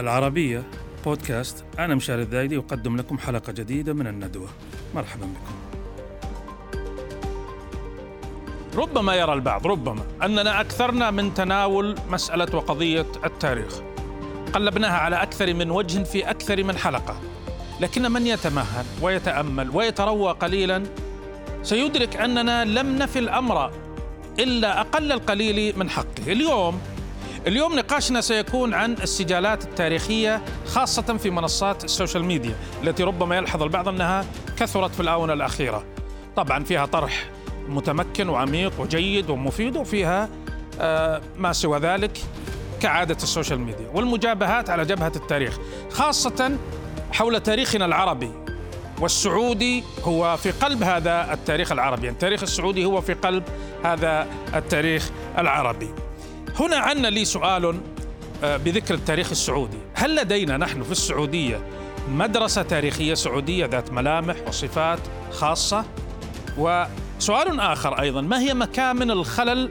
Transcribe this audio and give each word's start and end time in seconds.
العربية 0.00 0.62
بودكاست. 1.04 1.64
أنا 1.78 1.94
مشاري 1.94 2.22
الذايدي 2.22 2.58
أقدم 2.58 2.96
لكم 2.96 3.18
حلقة 3.18 3.52
جديدة 3.52 3.92
من 3.92 4.06
الندوة. 4.06 4.48
مرحبا 4.94 5.26
بكم. 5.26 5.54
ربما 8.80 9.14
يرى 9.14 9.32
البعض 9.32 9.66
ربما 9.66 10.02
أننا 10.22 10.60
أكثرنا 10.60 11.10
من 11.10 11.34
تناول 11.34 11.94
مسألة 12.10 12.56
وقضية 12.56 13.06
التاريخ. 13.24 13.80
قلبناها 14.52 14.96
على 14.96 15.22
أكثر 15.22 15.54
من 15.54 15.70
وجه 15.70 16.02
في 16.02 16.30
أكثر 16.30 16.64
من 16.64 16.76
حلقة. 16.76 17.20
لكن 17.80 18.12
من 18.12 18.26
يتمهل 18.26 18.84
ويتأمل 19.02 19.70
ويتروى 19.76 20.32
قليلا 20.32 20.82
سيدرك 21.62 22.16
أننا 22.16 22.64
لم 22.64 22.96
نفي 22.98 23.18
الأمر 23.18 23.70
إلا 24.38 24.80
أقل 24.80 25.12
القليل 25.12 25.78
من 25.78 25.90
حقه. 25.90 26.32
اليوم 26.32 26.80
اليوم 27.48 27.78
نقاشنا 27.78 28.20
سيكون 28.20 28.74
عن 28.74 28.92
السجالات 28.92 29.64
التاريخية 29.64 30.42
خاصة 30.66 31.16
في 31.16 31.30
منصات 31.30 31.84
ال 31.84 31.90
social 31.90 32.24
media 32.24 32.54
التي 32.82 33.02
ربما 33.02 33.36
يلحظ 33.36 33.62
البعض 33.62 33.88
أنها 33.88 34.24
كثرت 34.58 34.94
في 34.94 35.00
الآونة 35.00 35.32
الأخيرة. 35.32 35.84
طبعا 36.36 36.64
فيها 36.64 36.86
طرح 36.86 37.30
متمكن 37.68 38.28
وعميق 38.28 38.72
وجيد 38.78 39.30
ومفيد 39.30 39.76
وفيها 39.76 40.28
آه 40.80 41.20
ما 41.38 41.52
سوى 41.52 41.78
ذلك 41.78 42.18
كعادة 42.80 43.16
ال 43.22 43.27
social 43.27 43.60
media 43.60 43.88
والمجابهات 43.94 44.70
على 44.70 44.84
جبهة 44.84 45.12
التاريخ 45.16 45.58
خاصة 45.90 46.58
حول 47.12 47.40
تاريخنا 47.40 47.84
العربي. 47.84 48.30
والسعودي 49.00 49.84
هو 50.02 50.36
في 50.36 50.50
قلب 50.50 50.82
هذا 50.82 51.32
التاريخ 51.32 51.72
العربي 51.72 52.02
يعني 52.02 52.14
التاريخ 52.14 52.42
السعودي 52.42 52.84
هو 52.84 53.00
في 53.00 53.12
قلب 53.14 53.44
هذا 53.84 54.26
التاريخ 54.54 55.10
العربي. 55.38 55.90
هنا 56.60 56.76
عنا 56.76 57.08
لي 57.08 57.24
سؤال 57.24 57.80
آه، 58.44 58.56
بذكر 58.56 58.94
التاريخ 58.94 59.30
السعودي. 59.30 59.78
هل 59.94 60.16
لدينا 60.16 60.56
نحن 60.56 60.82
في 60.82 60.92
السعودية 60.92 61.60
مدرسة 62.08 62.62
تاريخية 62.62 63.14
سعودية 63.14 63.66
ذات 63.66 63.92
ملامح 63.92 64.36
وصفات 64.46 64.98
خاصة؟ 65.32 65.84
وسؤال 66.58 67.60
آخر 67.60 68.00
أيضا 68.00 68.20
ما 68.20 68.40
هي 68.40 68.54
مكامن 68.54 69.10
الخلل 69.10 69.70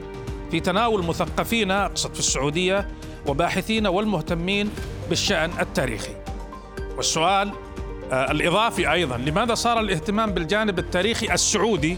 في 0.50 0.60
تناول 0.60 1.06
مثقفين 1.06 1.70
أقصد 1.70 2.14
في 2.14 2.18
السعودية 2.18 2.88
وباحثين 3.26 3.86
والمهتمين 3.86 4.70
بالشأن 5.08 5.50
التاريخي؟ 5.60 6.16
والسؤال 6.96 7.52
آه، 8.12 8.30
الإضافي 8.30 8.92
أيضا 8.92 9.16
لماذا 9.16 9.54
صار 9.54 9.80
الاهتمام 9.80 10.32
بالجانب 10.32 10.78
التاريخي 10.78 11.32
السعودي 11.34 11.96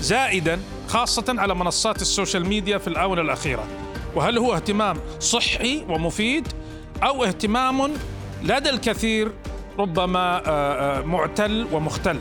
زائدا 0.00 0.60
خاصة 0.88 1.24
على 1.28 1.54
منصات 1.54 2.02
السوشيال 2.02 2.46
ميديا 2.46 2.78
في 2.78 2.88
الآونة 2.88 3.22
الأخيرة؟ 3.22 3.85
وهل 4.16 4.38
هو 4.38 4.54
اهتمام 4.54 4.96
صحي 5.20 5.84
ومفيد 5.88 6.48
أو 7.02 7.24
اهتمام 7.24 7.92
لدى 8.42 8.70
الكثير 8.70 9.32
ربما 9.78 10.42
آه، 10.46 10.98
آه، 10.98 11.02
معتل 11.02 11.66
ومختل؟ 11.72 12.18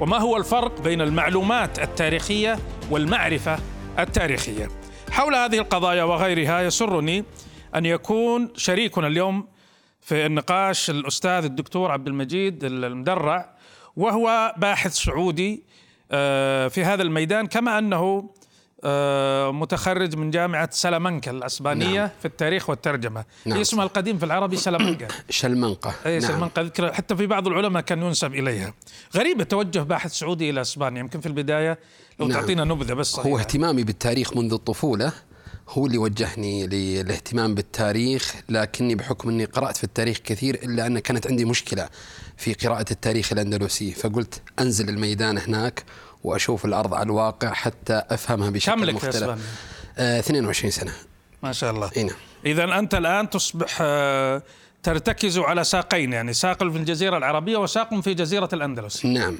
وما 0.00 0.18
هو 0.18 0.36
الفرق 0.36 0.80
بين 0.80 1.00
المعلومات 1.00 1.78
التاريخية 1.78 2.58
والمعرفة 2.90 3.58
التاريخية؟ 3.98 4.68
حول 5.10 5.34
هذه 5.34 5.58
القضايا 5.58 6.04
وغيرها 6.04 6.60
يسرني 6.60 7.24
أن 7.74 7.86
يكون 7.86 8.48
شريكنا 8.56 9.06
اليوم 9.06 9.48
في 10.00 10.26
النقاش 10.26 10.90
الأستاذ 10.90 11.44
الدكتور 11.44 11.90
عبد 11.90 12.06
المجيد 12.06 12.64
المدرع 12.64 13.54
وهو 13.96 14.54
باحث 14.56 14.92
سعودي 14.92 15.64
آه، 16.12 16.68
في 16.68 16.84
هذا 16.84 17.02
الميدان 17.02 17.46
كما 17.46 17.78
أنه 17.78 18.30
متخرج 19.50 20.16
من 20.16 20.30
جامعة 20.30 20.68
سلامنكا 20.72 21.30
الأسبانية 21.30 22.00
نعم. 22.00 22.10
في 22.18 22.24
التاريخ 22.24 22.70
والترجمة 22.70 23.24
نعم. 23.44 23.60
اسمها 23.60 23.84
القديم 23.84 24.18
في 24.18 24.24
العربي 24.24 24.56
سلامنكا 24.56 25.08
شلمنقة 25.30 25.94
أي 26.06 26.18
نعم. 26.18 26.30
سلمنقة 26.30 26.92
حتى 26.92 27.16
في 27.16 27.26
بعض 27.26 27.46
العلماء 27.46 27.82
كان 27.82 28.02
ينسب 28.02 28.34
إليها 28.34 28.74
غريبة 29.16 29.44
توجه 29.44 29.78
باحث 29.78 30.12
سعودي 30.12 30.50
إلى 30.50 30.60
أسبانيا 30.60 31.00
يمكن 31.00 31.20
في 31.20 31.26
البداية 31.26 31.78
لو 32.20 32.28
نعم. 32.28 32.40
تعطينا 32.40 32.64
نبذة 32.64 32.94
بس 32.94 33.06
صحيحة. 33.06 33.28
هو 33.28 33.38
اهتمامي 33.38 33.84
بالتاريخ 33.84 34.36
منذ 34.36 34.52
الطفولة 34.52 35.12
هو 35.68 35.86
اللي 35.86 35.98
وجهني 35.98 36.66
للاهتمام 36.66 37.54
بالتاريخ 37.54 38.34
لكني 38.48 38.94
بحكم 38.94 39.28
إني 39.28 39.44
قرأت 39.44 39.76
في 39.76 39.84
التاريخ 39.84 40.18
كثير 40.18 40.54
إلا 40.54 40.86
أن 40.86 40.98
كانت 40.98 41.26
عندي 41.26 41.44
مشكلة 41.44 41.88
في 42.36 42.54
قراءة 42.54 42.86
التاريخ 42.90 43.32
الأندلسي 43.32 43.92
فقلت 43.92 44.42
أنزل 44.58 44.88
الميدان 44.88 45.38
هناك 45.38 45.84
وأشوف 46.24 46.64
الأرض 46.64 46.94
على 46.94 47.02
الواقع 47.02 47.52
حتى 47.52 48.02
أفهمها 48.10 48.50
بشكل 48.50 48.94
مختلف. 48.94 49.38
آه 49.98 50.18
22 50.18 50.70
سنة. 50.70 50.92
ما 51.42 51.52
شاء 51.52 51.70
الله. 51.70 51.90
إي 51.96 52.02
نعم. 52.02 52.16
اذا 52.46 52.78
أنت 52.78 52.94
الآن 52.94 53.30
تصبح 53.30 53.78
آه 53.80 54.42
ترتكز 54.82 55.38
على 55.38 55.64
ساقين 55.64 56.12
يعني 56.12 56.32
ساق 56.32 56.58
في 56.58 56.76
الجزيرة 56.78 57.16
العربية 57.16 57.56
وساق 57.56 58.00
في 58.00 58.14
جزيرة 58.14 58.48
الأندلس. 58.52 59.04
نعم. 59.06 59.38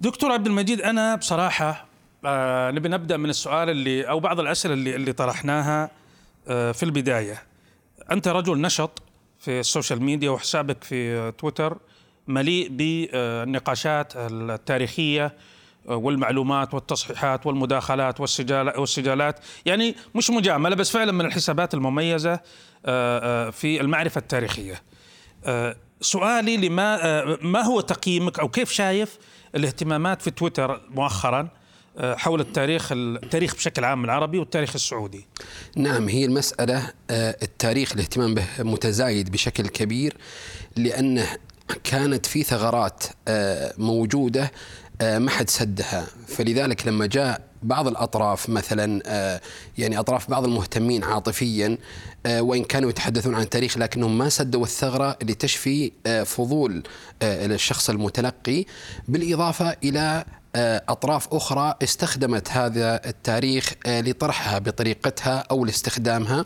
دكتور 0.00 0.32
عبد 0.32 0.46
المجيد 0.46 0.80
أنا 0.80 1.14
بصراحة 1.14 1.86
آه 2.24 2.70
نبي 2.70 2.88
نبدأ 2.88 3.16
من 3.16 3.30
السؤال 3.30 3.70
اللي 3.70 4.08
أو 4.08 4.20
بعض 4.20 4.40
الأسئلة 4.40 4.74
اللي 4.74 4.96
اللي 4.96 5.12
طرحناها 5.12 5.90
آه 6.48 6.72
في 6.72 6.82
البداية. 6.82 7.42
أنت 8.10 8.28
رجل 8.28 8.60
نشط 8.60 9.02
في 9.38 9.60
ال 9.60 9.66
social 9.66 10.02
media 10.02 10.30
وحسابك 10.30 10.84
في 10.84 11.32
تويتر 11.38 11.78
مليء 12.28 12.68
بالنقاشات 12.70 14.12
التاريخية 14.16 15.32
والمعلومات 15.86 16.74
والتصحيحات 16.74 17.46
والمداخلات 17.46 18.20
والسجالات 18.20 19.40
يعني 19.66 19.94
مش 20.14 20.30
مجاملة 20.30 20.76
بس 20.76 20.90
فعلا 20.90 21.12
من 21.12 21.26
الحسابات 21.26 21.74
المميزة 21.74 22.32
آه، 22.32 22.38
آه، 23.46 23.50
في 23.50 23.80
المعرفة 23.80 24.18
التاريخية. 24.18 24.82
آه، 25.44 25.76
سؤالي 26.00 26.56
لما 26.56 27.24
ما 27.42 27.62
هو 27.62 27.80
تقييمك 27.80 28.38
أو 28.38 28.48
كيف 28.48 28.72
شايف 28.72 29.18
الاهتمامات 29.54 30.22
في 30.22 30.30
تويتر 30.30 30.80
مؤخرا 30.90 31.48
حول 31.98 32.40
التاريخ 32.40 32.92
التاريخ 32.92 33.54
بشكل 33.54 33.84
عام 33.84 34.04
العربي 34.04 34.38
والتاريخ 34.38 34.74
السعودي 34.74 35.26
نعم 35.76 36.08
هي 36.08 36.24
المسألة 36.24 36.92
التاريخ 37.10 37.92
الاهتمام 37.92 38.34
به 38.34 38.46
متزايد 38.58 39.32
بشكل 39.32 39.68
كبير 39.68 40.16
لأنه 40.76 41.26
كانت 41.84 42.26
في 42.26 42.42
ثغرات 42.42 43.04
موجودة 43.78 44.52
ما 45.00 45.30
حد 45.30 45.50
سدها. 45.50 46.06
فلذلك 46.28 46.86
لما 46.86 47.06
جاء 47.06 47.40
بعض 47.62 47.88
الأطراف 47.88 48.48
مثلا 48.48 49.02
آه، 49.06 49.40
يعني 49.78 49.98
أطراف 49.98 50.30
بعض 50.30 50.44
المهتمين 50.44 51.04
عاطفيا 51.04 51.66
آه، 51.66 51.78
وإن 52.26 52.64
كانوا 52.64 52.90
يتحدثون 52.90 53.34
عن 53.34 53.42
التاريخ 53.42 53.78
لكنهم 53.78 54.18
ما 54.18 54.28
سدوا 54.28 54.62
الثغرة 54.62 55.18
اللي 55.22 55.34
تشفي 55.34 55.92
فضول 56.24 56.82
الشخص 57.22 57.90
المتلقي 57.90 58.64
بالإضافة 59.08 59.76
إلى 59.84 60.24
أطراف 60.88 61.34
أخرى 61.34 61.74
استخدمت 61.82 62.50
هذا 62.50 63.08
التاريخ 63.08 63.72
لطرحها 63.86 64.58
بطريقتها 64.58 65.44
أو 65.50 65.64
لاستخدامها. 65.64 66.44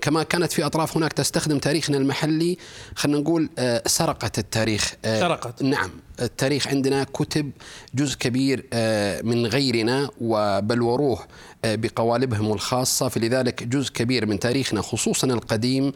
كما 0.00 0.22
كانت 0.22 0.52
في 0.52 0.66
أطراف 0.66 0.96
هناك 0.96 1.12
تستخدم 1.12 1.58
تاريخنا 1.58 1.96
المحلي 1.96 2.58
خلينا 2.94 3.18
نقول 3.18 3.48
سرقت 3.86 4.38
التاريخ 4.38 4.94
سرقت. 5.04 5.62
نعم 5.62 5.90
التاريخ 6.20 6.68
عندنا 6.68 7.04
كتب 7.04 7.50
جزء 7.94 8.16
كبير 8.18 8.66
آه، 8.72 9.22
من 9.22 9.46
غيرنا 9.46 10.10
وبلوروه 10.20 11.18
آه، 11.64 11.74
بقوالبهم 11.74 12.52
الخاصة 12.52 13.08
فلذلك 13.08 13.62
جزء 13.62 13.92
كبير 13.92 14.26
من 14.26 14.38
تاريخنا 14.38 14.82
خصوصا 14.82 15.13
القديم 15.22 15.92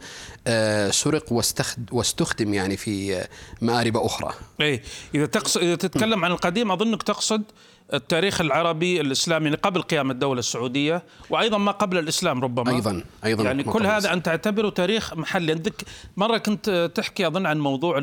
آه، 0.47 0.89
سرق 0.89 1.33
واستخدم 1.91 2.53
يعني 2.53 2.77
في 2.77 3.25
مآرب 3.61 3.97
أخرى. 3.97 4.33
أي 4.61 4.81
إذا, 5.15 5.25
تقصد 5.25 5.61
إذا 5.61 5.75
تتكلم 5.75 6.25
عن 6.25 6.31
القديم 6.31 6.71
أظنك 6.71 7.03
تقصد 7.03 7.43
التاريخ 7.93 8.41
العربي 8.41 9.01
الإسلامي 9.01 9.49
قبل 9.49 9.81
قيام 9.81 10.11
الدولة 10.11 10.39
السعودية 10.39 11.03
وأيضا 11.29 11.57
ما 11.57 11.71
قبل 11.71 11.97
الإسلام 11.97 12.43
ربما. 12.43 12.75
أيضا 12.75 13.03
أيضا 13.25 13.43
يعني 13.43 13.63
كل 13.63 13.85
هذا 13.85 14.13
أنت 14.13 14.25
تعتبره 14.25 14.69
تاريخ 14.69 15.13
محلي. 15.13 15.51
عندك 15.51 15.83
مرة 16.17 16.37
كنت 16.37 16.91
تحكي 16.95 17.27
أظن 17.27 17.45
عن 17.45 17.59
موضوع 17.59 17.97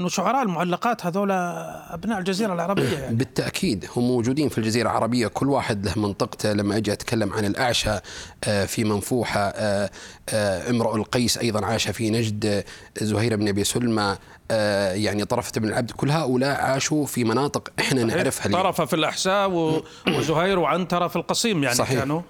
إنه 0.00 0.08
شعراء 0.08 0.42
المعلقات 0.42 1.06
هذول 1.06 1.30
أبناء 1.30 2.18
الجزيرة 2.18 2.54
العربية 2.54 2.98
يعني. 2.98 3.16
بالتأكيد 3.20 3.86
هم 3.96 4.08
موجودين 4.08 4.48
في 4.48 4.58
الجزيرة 4.58 4.90
العربية. 4.90 5.26
كل 5.26 5.48
واحد 5.48 5.86
له 5.86 5.98
منطقته. 5.98 6.52
لما 6.52 6.76
أجي 6.76 6.92
أتكلم 6.92 7.32
عن 7.32 7.44
الأعشى 7.44 7.98
آه، 8.44 8.64
في 8.64 8.84
منفوحة 8.84 9.40
آه، 9.40 9.90
آه، 10.28 10.70
امرؤ 10.70 10.96
القيس 10.96 11.38
أيضا 11.38 11.66
عاش 11.66 11.88
في 11.88 12.10
نجد 12.10 12.64
زهير 13.00 13.36
بن 13.36 13.48
أبي 13.48 13.64
سلمى 13.64 14.16
يعني 14.94 15.24
طرفة 15.24 15.60
بن 15.60 15.68
العبد. 15.68 15.90
كل 15.90 16.10
هؤلاء 16.10 16.60
عاشوا 16.60 17.06
في 17.06 17.24
مناطق 17.24 17.70
إحنا 17.80 18.04
نعرفها 18.04 18.52
طرفة 18.52 18.84
في 18.84 18.96
الأحساء 18.96 19.50
وزهير 20.08 20.58
وعنترة 20.58 21.08
في 21.08 21.16
القصيم 21.16 21.62
يعني 21.62 21.76
صحيح. 21.76 21.98
كانوا. 21.98 22.20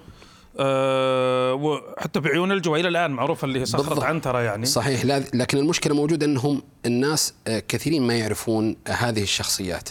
أه 0.60 1.54
وحتى 1.54 2.20
بعيون 2.20 2.52
الجو 2.52 2.76
إلى 2.76 2.88
الآن 2.88 3.10
معروفه 3.10 3.44
اللي 3.44 3.60
هي 3.60 3.66
صخرة 3.66 4.04
عنترة 4.04 4.40
يعني. 4.40 4.66
صحيح. 4.66 5.04
لكن 5.34 5.58
المشكلة 5.58 5.94
موجودة 5.94 6.26
إنهم 6.26 6.62
الناس 6.86 7.34
آه، 7.46 7.58
كثيرين 7.58 8.02
ما 8.02 8.14
يعرفون 8.14 8.76
هذه 8.88 9.22
الشخصيات. 9.22 9.88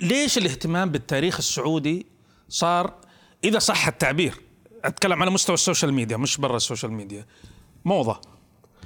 ليش 0.00 0.38
الاهتمام 0.38 0.90
بالتاريخ 0.90 1.36
السعودي 1.36 2.06
صار 2.48 2.94
إذا 3.44 3.58
صح 3.58 3.86
التعبير؟ 3.86 4.34
أتكلم 4.84 5.22
على 5.22 5.30
مستوى 5.30 5.54
ال 5.54 5.59
social 5.59 5.92
media 5.92 6.16
مش 6.16 6.36
برا 6.36 6.56
ال 6.56 6.61
social 6.61 6.92
media. 6.92 7.26
موضة. 7.84 8.20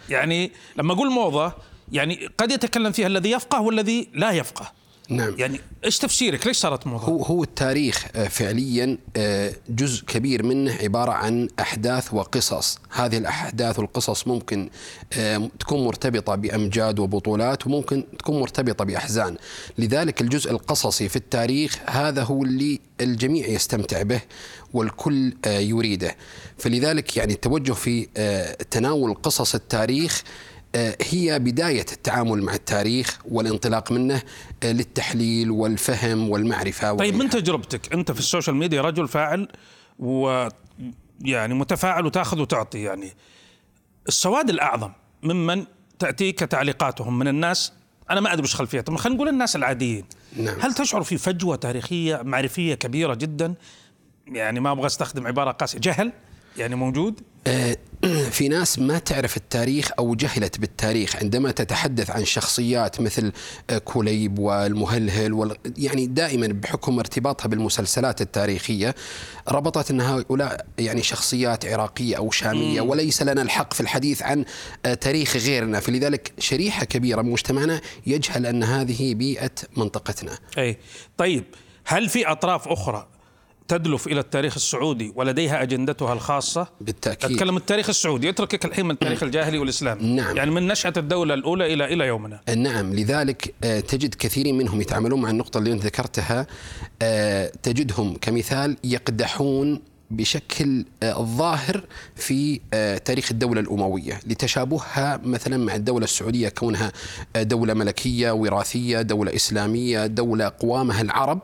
يعني 0.09 0.53
لما 0.77 0.93
أقول 0.93 1.11
موضة 1.11 1.53
يعني 1.93 2.29
قد 2.39 2.50
يتكلم 2.50 2.93
فيها 2.93 3.06
الذي 3.06 3.31
يفقه 3.31 3.61
والذي 3.61 4.09
لا 4.15 4.31
يفقه. 4.31 4.73
نعم. 5.08 5.34
يعني 5.38 5.60
إيش 5.84 5.99
تفسيرك؟ 5.99 6.46
ليش 6.46 6.56
صارت 6.56 6.87
موضه 6.87 7.04
هو 7.04 7.22
هو 7.22 7.43
التاريخ 7.43 8.06
آه، 8.16 8.28
فعليا 8.28 8.99
آه، 9.16 9.52
جزء 9.69 10.04
كبير 10.04 10.43
منه 10.43 10.75
عبارة 10.82 11.12
عن 11.12 11.49
أحداث 11.60 12.14
وقصص، 12.14 12.78
هذه 12.90 13.19
الأحداث 13.19 13.78
والقصص 13.78 14.26
ممكن 14.26 14.70
آه، 15.12 15.50
تكون 15.60 15.84
مرتبطة 15.84 16.34
بأمجاد 16.34 16.99
وبطولات 16.99 17.66
وممكن 17.66 18.04
تكون 18.19 18.40
مرتبطة 18.40 18.84
بأحزان، 18.84 19.37
لذلك 19.78 20.20
الجزء 20.20 20.50
القصصي 20.50 21.08
في 21.08 21.16
التاريخ 21.16 21.78
هذا 21.87 22.22
هو 22.22 22.43
اللي 22.43 22.81
الجميع 23.00 23.46
يستمتع 23.46 24.02
به 24.02 24.20
والكل 24.75 25.32
يريده، 25.46 26.16
فلذلك 26.58 27.16
يعني 27.16 27.32
التوجه 27.32 27.72
في 27.72 28.06
تناول 28.70 29.14
قصص 29.14 29.55
التاريخ 29.55 30.22
هي 31.10 31.38
بداية 31.38 31.86
التعامل 31.92 32.42
مع 32.42 32.54
التاريخ 32.54 33.19
والانطلاق 33.30 33.92
منه 33.92 34.22
آه، 34.62 34.72
للتحليل 34.72 35.50
والفهم 35.50 36.30
والمعرفة 36.30 36.94
طيب 36.94 37.14
من 37.14 37.30
تجربتك؟ 37.30 37.92
أنت 37.92 38.12
في 38.12 38.19
السوشيال 38.19 38.56
ميديا 38.56 38.82
رجل 38.82 39.08
فاعل 39.08 39.48
ويعني 39.98 41.54
متفاعل 41.54 42.06
وتأخذ 42.06 42.40
وتعطي 42.40 42.82
يعني 42.82 43.12
السواد 44.08 44.50
الأعظم 44.50 44.92
ممن 45.22 45.64
تأتيك 45.98 46.38
تعليقاتهم 46.38 47.19
من 47.19 47.28
الناس 47.28 47.72
أنا 48.10 48.20
ما 48.20 48.32
أدري 48.32 48.42
وش 48.42 48.54
خلفيتهم 48.54 48.96
خلينا 48.96 49.16
نقول 49.16 49.28
الناس 49.28 49.56
العاديين. 49.56 50.04
نعم. 50.36 50.60
هل 50.60 50.74
تشعر 50.74 51.02
في 51.02 51.19
فجوة 51.19 51.56
تاريخية 51.56 52.22
معرفية 52.22 52.74
كبيرة 52.74 53.14
جدا؟ 53.14 53.54
يعني 54.26 54.60
ما 54.60 54.72
أبغى 54.72 54.86
أستخدم 54.86 55.26
عبارة 55.26 55.50
قاسية 55.50 55.78
جهل؟ 55.78 56.12
يعني 56.56 56.75
موجود 56.76 57.20
آه، 57.46 57.76
في 58.37 58.49
ناس 58.49 58.78
ما 58.78 58.99
تعرف 58.99 59.37
التاريخ 59.37 59.90
أو 59.99 60.14
جهلت 60.14 60.58
بالتاريخ 60.60 61.16
عندما 61.16 61.50
تتحدث 61.50 62.10
عن 62.10 62.25
شخصيات 62.25 63.00
مثل 63.00 63.32
آه، 63.70 63.78
كوليب 63.78 64.38
والمهلهل 64.38 65.32
وال 65.32 65.56
يعني 65.78 66.06
دائما 66.06 66.46
بحكم 66.46 66.99
ارتباطها 66.99 67.49
بالمسلسلات 67.49 68.20
التاريخية 68.20 68.94
ربطت 69.49 69.90
ان 69.90 70.00
هؤلاء 70.00 70.66
يعني 70.78 71.02
شخصيات 71.02 71.66
عراقية 71.66 72.16
أو 72.16 72.31
شامية. 72.31 72.81
وليس 72.81 73.22
لنا 73.22 73.43
الحق 73.43 73.75
في 73.75 73.81
الحديث 73.81 74.22
عن 74.22 74.44
آه، 74.87 74.94
تاريخ 74.94 75.37
غيرنا 75.37 75.81
فلذلك 75.81 76.32
شريحة 76.38 76.84
كبيرة 76.84 77.22
من 77.22 77.31
مجتمعنا 77.31 77.81
يجهل 78.06 78.46
أن 78.46 78.62
هذه 78.62 79.14
بيئة 79.14 79.50
منطقتنا. 79.76 80.38
أي 80.58 80.78
طيب 81.16 81.44
هل 81.84 82.08
في 82.08 82.26
أطراف 82.26 82.69
أخرى 82.69 83.12
تدلف 83.72 84.06
إلى 84.06 84.20
التاريخ 84.20 84.54
السعودي 84.54 85.12
ولديها 85.16 85.62
أجندتها 85.62 86.12
الخاصة؟ 86.12 86.66
بالتأكيد. 86.80 87.32
أتكلم 87.32 87.56
التاريخ 87.56 87.88
السعودي 87.88 88.28
أتركك 88.28 88.64
الحين 88.64 88.84
من 88.84 88.90
التاريخ 88.90 89.22
الجاهلي 89.22 89.58
والإسلامي. 89.58 90.14
نعم. 90.14 90.36
يعني 90.36 90.50
من 90.50 90.66
نشأة 90.66 90.92
الدولة 90.96 91.34
الأولى 91.34 91.74
إلى 91.74 91.84
إلى 91.84 92.06
يومنا. 92.06 92.40
نعم. 92.56 92.94
لذلك 92.94 93.54
آه، 93.64 93.80
تجد 93.80 94.14
كثير 94.14 94.52
منهم 94.52 94.80
يتعاملون 94.80 95.20
مع 95.20 95.30
النقطة 95.30 95.58
اللي 95.58 95.72
أنت 95.72 95.84
ذكرتها. 95.84 96.46
آه، 97.02 97.52
تجدهم 97.62 98.16
كمثال 98.20 98.76
يقدحون 98.84 99.80
بشكل 100.12 100.85
آه، 101.03 101.23
ظاهر 101.23 101.85
في 102.17 102.61
آه، 102.75 102.99
تاريخ 102.99 103.31
الدولة 103.31 103.61
الأموية 103.61 104.20
لتشابهها 104.26 105.20
مثلا 105.25 105.56
مع 105.56 105.75
الدولة 105.75 106.05
السعودية 106.05 106.49
كونها 106.49 106.93
آه، 107.37 107.43
دولة 107.43 107.75
ملكية 107.75 108.31
وراثية 108.31 109.03
دولة 109.03 109.35
إسلامية 109.35 110.06
دولة 110.06 110.53
قوامها 110.61 111.00
العرب. 111.00 111.41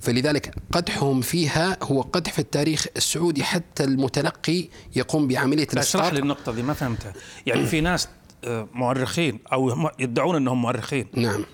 فلذلك 0.00 0.54
قدحهم 0.72 1.20
فيها 1.20 1.78
هو 1.82 2.00
قدح 2.00 2.32
في 2.32 2.38
التاريخ 2.38 2.86
السعودي 2.96 3.44
حتى 3.44 3.84
المتلقي 3.84 4.68
يقوم 4.96 5.28
بعملية 5.28 5.66
اشرح 5.76 6.12
لي 6.12 6.18
النقطة 6.18 6.52
دي 6.52 6.62
ما 6.62 6.72
فهمتها. 6.72 7.12
يعني 7.46 7.66
في 7.66 7.80
ناس 7.80 8.08
مؤرخين 8.74 9.38
أو 9.52 9.90
يدعون 9.98 10.36
أنهم 10.36 10.62
مؤرخين. 10.62 11.06
نعم. 11.14 11.44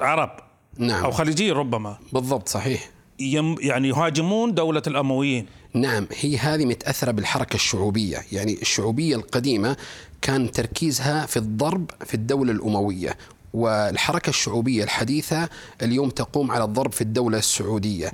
عرب 0.00 0.30
نعم. 0.78 1.04
أو 1.04 1.10
خليجيين 1.10 1.52
ربما. 1.52 1.98
بالضبط 2.12 2.48
صحيح. 2.48 2.90
يعني 3.18 3.88
يهاجمون 3.88 4.54
دولة 4.54 4.82
الأمويين. 4.86 5.46
نعم 5.74 6.06
هي 6.20 6.36
هذه 6.36 6.64
متأثرة 6.64 7.10
بالحركة 7.10 7.54
الشعوبية. 7.54 8.18
يعني 8.32 8.58
الشعوبية 8.62 9.16
القديمة 9.16 9.76
كان 10.22 10.50
تركيزها 10.50 11.26
في 11.26 11.36
الضرب 11.36 11.90
في 12.06 12.14
الدولة 12.14 12.52
الأموية 12.52 13.16
والحركة 13.54 14.30
الشعوبية 14.30 14.84
الحديثة 14.84 15.48
اليوم 15.82 16.10
تقوم 16.10 16.50
على 16.50 16.64
الضرب 16.64 16.92
في 16.92 17.00
الدولة 17.00 17.38
السعودية. 17.38 18.10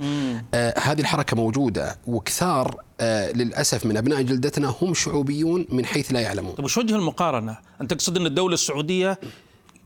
آه 0.53 0.79
هذه 0.79 1.01
الحركة 1.01 1.37
موجودة 1.37 1.97
وكثار 2.07 2.83
آه 3.01 3.31
للأسف 3.31 3.85
من 3.85 3.97
أبناء 3.97 4.21
جلدتنا 4.21 4.75
هم 4.81 4.93
شعوبيون 4.93 5.65
من 5.69 5.85
حيث 5.85 6.13
لا 6.13 6.19
يعلمون. 6.19 6.53
طيب 6.55 6.65
وش 6.65 6.77
وجه 6.77 6.95
المقارنة؟ 6.95 7.57
أنت 7.81 7.93
تقصد 7.93 8.17
أن 8.17 8.25
الدولة 8.25 8.53
السعودية 8.53 9.19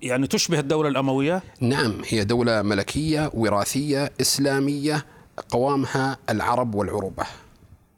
يعني 0.01 0.27
تشبه 0.27 0.59
الدولة 0.59 0.89
الأموية؟ 0.89 1.43
نعم 1.59 2.01
هي 2.07 2.23
دولة 2.23 2.61
ملكية 2.61 3.31
وراثية 3.33 4.11
إسلامية 4.21 5.05
قوامها 5.49 6.17
العرب 6.29 6.75
والعروبة. 6.75 7.23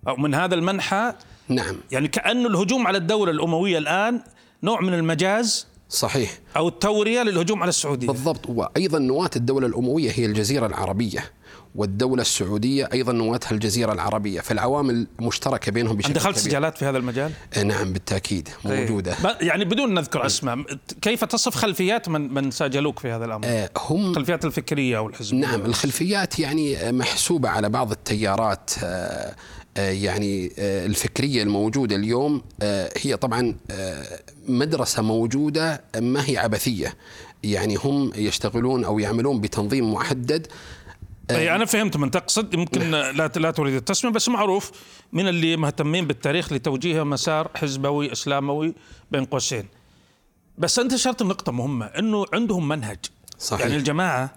أو 0.08 0.16
من 0.16 0.36
هذا 0.36 0.56
المنحى. 0.56 1.14
نعم. 1.50 1.76
يعني 1.92 2.08
كأن 2.08 2.46
الهجوم 2.46 2.88
على 2.88 2.98
الدولة 2.98 3.32
الأموية 3.32 3.78
الآن 3.78 4.22
نوع 4.64 4.82
من 4.82 4.94
المجاز. 4.94 5.68
صحيح. 5.90 6.32
أو 6.58 6.68
التورية 6.68 7.24
للهجوم 7.24 7.62
على 7.62 7.70
السعودية. 7.70 8.08
بالضبط. 8.08 8.50
وأيضا 8.50 9.00
نواة 9.00 9.30
الدولة 9.36 9.68
الأموية 9.68 10.12
هي 10.12 10.26
الجزيرة 10.26 10.66
العربية 10.66 11.32
والدولة 11.76 12.22
السعودية 12.22 12.90
أيضا 12.94 13.12
نواتها 13.12 13.52
الجزيرة 13.52 13.94
العربية. 13.94 14.42
فالعوامل 14.42 15.08
مشتركة 15.20 15.72
بينهم 15.72 15.96
بشكل 15.96 16.14
دخلت 16.14 16.38
سجالات 16.38 16.78
في 16.78 16.86
هذا 16.86 16.98
المجال؟ 16.98 17.32
آه، 17.54 17.64
نعم 17.64 17.94
بالتأكيد. 17.94 18.50
إيه. 18.66 18.80
موجودة. 18.80 19.16
يعني 19.42 19.66
بدون 19.66 19.94
نذكر 19.94 20.26
أسماء 20.26 20.66
كيف 21.02 21.24
تصف 21.24 21.56
خلفيات 21.56 22.10
من 22.10 22.34
من 22.34 22.52
ساجلوك 22.52 23.00
في 23.00 23.12
هذا 23.12 23.26
الأمر؟ 23.26 23.46
آه، 23.48 23.70
هم 23.78 24.10
الخلفيات 24.10 24.46
الفكرية 24.46 24.98
أو 24.98 25.08
الحزبية 25.08 25.40
نعم 25.40 25.62
الخلفيات 25.62 26.40
يعني 26.40 26.92
محسوبة 26.92 27.50
على 27.50 27.70
بعض 27.70 27.92
التيارات. 27.92 28.72
آه، 28.84 29.36
يعني 29.78 30.52
الفكرية 30.60 31.44
الموجودة 31.44 31.96
اليوم 31.96 32.42
هي 32.98 33.18
طبعا 33.22 33.56
مدرسة 34.48 35.02
موجودة 35.02 35.84
ما 35.98 36.30
هي 36.30 36.38
عبثية. 36.38 36.98
يعني 37.44 37.76
هم 37.76 38.12
يشتغلون 38.16 38.86
أو 38.86 39.00
يعملون 39.00 39.42
بتنظيم 39.42 39.94
محدد. 39.94 40.48
اي 41.32 41.56
أنا 41.56 41.66
فهمت 41.66 41.98
من 41.98 42.12
تقصد. 42.12 42.54
يمكن 42.54 42.92
لا 42.92 43.32
لا 43.36 43.52
تريد 43.52 43.74
التسمية 43.74 44.12
بس 44.12 44.30
معروف 44.30 44.72
من 45.14 45.28
اللي 45.28 45.58
مهتمين 45.58 46.08
بالتاريخ 46.08 46.54
لتوجيه 46.54 47.04
مسار 47.04 47.52
حزبوي 47.56 48.12
إسلاموي 48.12 48.76
بين 49.12 49.26
قوسين. 49.26 49.66
بس 50.58 50.80
أنت 50.80 50.94
اشرت 50.94 51.24
نقطة 51.24 51.52
مهمة 51.52 51.86
إنه 51.86 52.26
عندهم 52.34 52.68
منهج. 52.68 53.00
صحيح. 53.38 53.62
يعني 53.62 53.76
الجماعة 53.76 54.34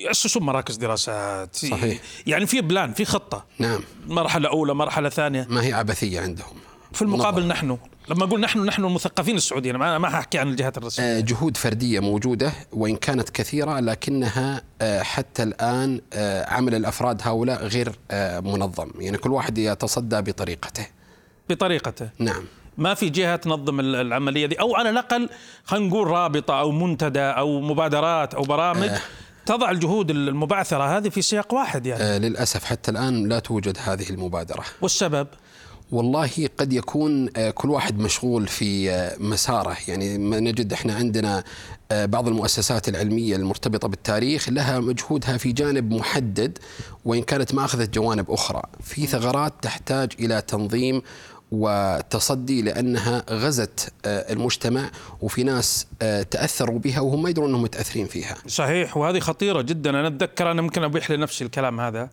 يأسسون 0.00 0.42
مراكز 0.42 0.76
دراسات 0.76 1.56
صحيح. 1.56 2.00
يعني 2.26 2.46
في 2.46 2.60
بلان 2.60 2.92
في 2.92 3.04
خطة. 3.04 3.44
نعم. 3.58 3.80
مرحلة 4.06 4.48
أولى 4.48 4.74
مرحلة 4.74 5.08
ثانية. 5.08 5.46
ما 5.50 5.64
هي 5.64 5.72
عبثية 5.72 6.20
عندهم؟ 6.20 6.56
في 6.92 7.02
المقابل 7.02 7.42
نظر. 7.42 7.48
نحن 7.48 7.78
لما 8.08 8.24
أقول 8.24 8.40
نحن 8.40 8.64
نحن 8.64 8.84
المثقفين 8.84 9.36
السعوديين 9.36 9.76
ما 9.76 9.98
ما 9.98 10.08
أحكي 10.08 10.38
عن 10.38 10.48
الجهات 10.48 10.78
الرسمية. 10.78 11.06
آه، 11.06 11.20
جهود 11.20 11.56
فردية 11.56 12.00
موجودة 12.00 12.52
وإن 12.72 12.96
كانت 12.96 13.30
كثيرة 13.30 13.80
لكنها 13.80 14.62
آه، 14.82 15.02
حتى 15.02 15.42
الآن 15.42 16.00
آه، 16.12 16.50
عمل 16.50 16.74
الأفراد 16.74 17.20
هؤلاء 17.24 17.66
غير 17.66 17.92
منظم. 18.40 18.90
يعني 18.98 19.18
كل 19.18 19.30
واحد 19.30 19.58
يتصدى 19.58 20.20
بطريقته. 20.20 20.86
بطريقته. 21.48 22.08
نعم. 22.18 22.44
ما 22.78 22.94
في 22.94 23.08
جهة 23.08 23.36
تنظم 23.36 23.80
العملية 23.80 24.46
دي؟ 24.46 24.60
أو 24.60 24.74
على 24.76 24.90
الأقل 24.90 25.28
خلينا 25.64 25.86
نقول 25.86 26.06
رابطة 26.06 26.60
أو 26.60 26.70
منتدى 26.70 27.20
أو 27.20 27.60
مبادرات 27.60 28.34
أو 28.34 28.42
برامج 28.42 28.88
آه. 28.88 29.00
تضع 29.50 29.70
الجهود 29.70 30.10
المبعثرة 30.10 30.98
هذه 30.98 31.08
في 31.08 31.22
سياق 31.22 31.54
واحد 31.54 31.86
يعني. 31.86 32.02
آه 32.02 32.18
للأسف 32.18 32.64
حتى 32.64 32.90
الآن 32.90 33.28
لا 33.28 33.38
توجد 33.38 33.78
هذه 33.84 34.10
المبادرة. 34.10 34.64
والسبب؟ 34.82 35.26
والله 35.92 36.48
قد 36.58 36.72
يكون 36.72 37.28
آه، 37.36 37.50
كل 37.50 37.70
واحد 37.70 37.98
مشغول 37.98 38.46
في 38.48 38.90
آه، 38.90 39.16
مساره. 39.18 39.76
يعني 39.88 40.18
نجد 40.18 40.72
إحنا 40.72 40.94
عندنا 40.94 41.44
بعض 41.90 42.28
المؤسسات 42.28 42.88
العلمية 42.88 43.36
المرتبطة 43.36 43.88
بالتاريخ 43.88 44.48
لها 44.48 44.80
مجهودها 44.80 45.36
في 45.36 45.52
جانب 45.52 45.92
محدد 45.92 46.58
وإن 47.04 47.22
كانت 47.22 47.54
ما 47.54 47.64
اخذت 47.64 47.94
جوانب 47.94 48.30
أخرى. 48.30 48.62
في 48.82 49.06
ثغرات 49.06 49.54
تحتاج 49.62 50.12
إلى 50.20 50.42
تنظيم 50.42 51.02
وتصدي 51.50 52.62
لأنها 52.62 53.24
غزت 53.30 53.92
المجتمع 54.06 54.90
وفي 55.20 55.42
ناس 55.42 55.86
تأثروا 56.30 56.78
بها 56.78 57.00
وهم 57.00 57.22
ما 57.22 57.30
يدرون 57.30 57.48
أنهم 57.48 57.62
متأثرين 57.62 58.06
فيها. 58.06 58.36
صحيح 58.46 58.96
وهذه 58.96 59.18
خطيرة 59.18 59.62
جدا 59.62 59.90
أنا 59.90 60.08
أتذكر 60.08 60.50
أنا 60.50 60.62
ممكن 60.62 60.82
أبيح 60.82 61.10
لنفسي 61.10 61.44
الكلام 61.44 61.80
هذا 61.80 62.10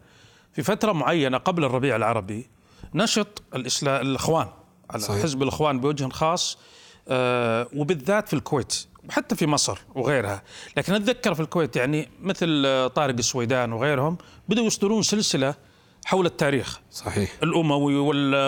في 0.54 0.64
فترة 0.64 0.92
معينة 0.92 1.38
قبل 1.38 1.64
الربيع 1.64 1.96
العربي 1.96 2.48
نشط 2.94 3.44
الإسلام 3.56 4.02
الإخوان 4.02 4.48
على 4.90 5.02
صحيح. 5.02 5.24
حزب 5.24 5.44
الإخوان 5.44 5.80
بوجه 5.80 6.10
خاص 6.10 6.58
آه 7.08 7.68
وبالذات 7.76 8.28
في 8.28 8.34
الكويت 8.34 8.86
وحتى 9.10 9.36
في 9.36 9.48
مصر 9.48 9.80
وغيرها 9.96 10.44
لكن 10.78 10.94
أتذكر 10.94 11.34
في 11.34 11.40
الكويت 11.40 11.76
يعني 11.76 12.10
مثل 12.22 12.64
طارق 12.96 13.16
السويدان 13.18 13.74
وغيرهم 13.74 14.18
بدأوا 14.50 14.68
يصدرون 14.68 15.04
سلسلة 15.04 15.56
حول 16.08 16.26
التاريخ. 16.26 16.80
صحيح. 16.92 17.30
الأموي 17.44 17.96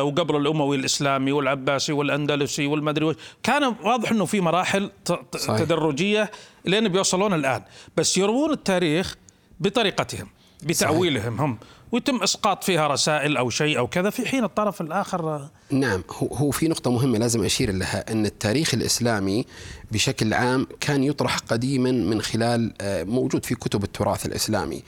وقبل 0.02 0.36
الأموي 0.36 0.78
الإسلامي 0.78 1.32
والعباسي 1.32 1.94
والأندلسي 1.94 2.66
والمدري 2.66 3.16
كان 3.44 3.76
واضح 3.84 4.12
إنه 4.12 4.26
في 4.26 4.42
مراحل 4.42 4.92
صحيح. 5.36 5.60
تدرجية 5.60 6.32
لين 6.66 6.88
بيوصلون 6.88 7.34
الآن. 7.34 7.64
بس 7.98 8.18
يروون 8.18 8.52
التاريخ 8.52 9.16
بطريقتهم. 9.60 10.28
بتأويلهم 10.64 11.42
هم. 11.42 11.58
ويتم 11.92 12.24
إسقاط 12.24 12.64
فيها 12.64 12.88
رسائل 12.88 13.38
أو 13.38 13.50
شيء 13.50 13.78
أو 13.78 13.88
كذا 13.88 14.10
في 14.10 14.26
حين 14.26 14.44
الطرف 14.44 14.82
الآخر. 14.82 15.50
نعم 15.72 16.04
هو 16.22 16.52
في 16.52 16.68
نقطة 16.68 16.92
مهمة 16.92 17.18
لازم 17.18 17.44
أشير 17.44 17.72
لها 17.72 18.12
أن 18.12 18.26
التاريخ 18.26 18.74
الإسلامي 18.74 19.46
بشكل 19.92 20.34
عام 20.34 20.68
كان 20.80 21.04
يطرح 21.04 21.38
قديما 21.38 21.92
من 21.92 22.22
خلال 22.22 22.74
آه، 22.82 23.04
موجود 23.04 23.46
في 23.46 23.56
كتب 23.56 23.84
التراث 23.84 24.26
الإسلامي. 24.26 24.84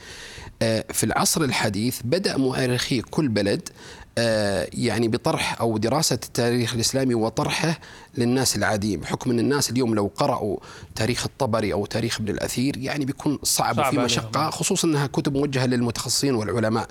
آه، 0.62 0.86
في 0.94 1.04
العصر 1.04 1.42
الحديث 1.42 2.00
بدأ 2.04 2.38
مؤرخي 2.38 3.02
كل 3.02 3.28
بلد 3.28 3.70
يعني 4.74 5.08
بطرح 5.08 5.62
أو 5.62 5.78
دراسة 5.78 6.14
التاريخ 6.14 6.74
الإسلامي 6.74 7.16
وطرحه 7.16 7.80
للناس 8.18 8.56
العاديين 8.56 9.00
بحكم 9.00 9.32
أن 9.32 9.40
الناس 9.40 9.70
اليوم 9.70 9.96
لو 9.96 10.12
قرأوا 10.16 10.58
تاريخ 10.96 11.26
الطبري 11.26 11.74
أو 11.74 11.86
تاريخ 11.86 12.20
ابن 12.22 12.30
الأثير 12.30 12.78
يعني 12.78 13.06
بيكون 13.06 13.40
صعب 13.44 13.76
صعب 13.76 13.80
وفي 13.80 13.88
عليهم. 13.88 14.04
مشقة 14.04 14.50
خصوصا 14.50 14.88
أنها 14.88 15.08
كتب 15.08 15.38
موجهة 15.38 15.66
للمتخصصين 15.66 16.36
والعلماء 16.36 16.88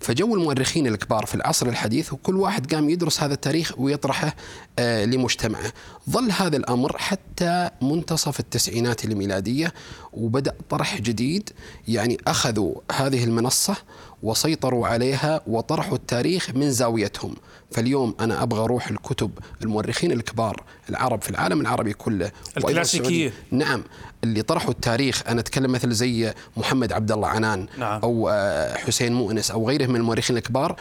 فجو 0.00 0.34
المؤرخين 0.34 0.86
الكبار 0.86 1.26
في 1.26 1.34
العصر 1.34 1.66
الحديث 1.66 2.12
وكل 2.12 2.36
واحد 2.36 2.74
قام 2.74 2.90
يدرس 2.90 3.22
هذا 3.22 3.34
التاريخ 3.34 3.72
ويطرحه 3.78 4.34
آه، 4.78 5.04
لمجتمعه 5.04 5.72
ظل 6.10 6.30
هذا 6.30 6.56
الأمر 6.56 6.98
حتى 6.98 7.70
منتصف 7.82 8.40
التسعينات 8.40 9.04
الميلادية 9.04 9.72
وبدأ 10.12 10.54
طرح 10.70 11.00
جديد 11.00 11.50
يعني 11.88 12.18
أخذوا 12.26 12.74
هذه 12.92 13.24
المنصة 13.24 13.76
وسيطروا 14.22 14.86
عليها 14.86 15.40
وطرحوا 15.46 15.94
التاريخ 15.96 16.50
من 16.54 16.70
زاويتهم 16.70 17.36
فاليوم 17.70 18.14
أنا 18.20 18.42
أبغى 18.42 18.60
أروح 18.64 18.88
الكتب 18.88 19.30
المؤرخين 19.62 20.12
الكبار 20.12 20.62
العرب 20.90 21.22
في 21.22 21.30
العالم 21.30 21.60
العربي 21.60 21.92
كله. 21.92 22.30
السعودية. 22.56 23.32
نعم 23.50 23.82
اللي 24.24 24.42
طرحوا 24.42 24.70
التاريخ 24.70 25.22
أنا 25.28 25.40
أتكلم 25.40 25.72
مثل 25.72 25.90
زي 25.90 26.34
محمد 26.56 26.92
عبد 26.92 27.12
الله 27.12 27.28
عنان 27.28 27.66
نعم. 27.78 28.00
أو 28.02 28.28
آه، 28.28 28.76
حسين 28.76 29.12
مؤنس 29.12 29.50
أو 29.50 29.68
غيرهم 29.68 29.90
من 29.90 29.96
المؤرخين 29.96 30.36
الكبار 30.36 30.76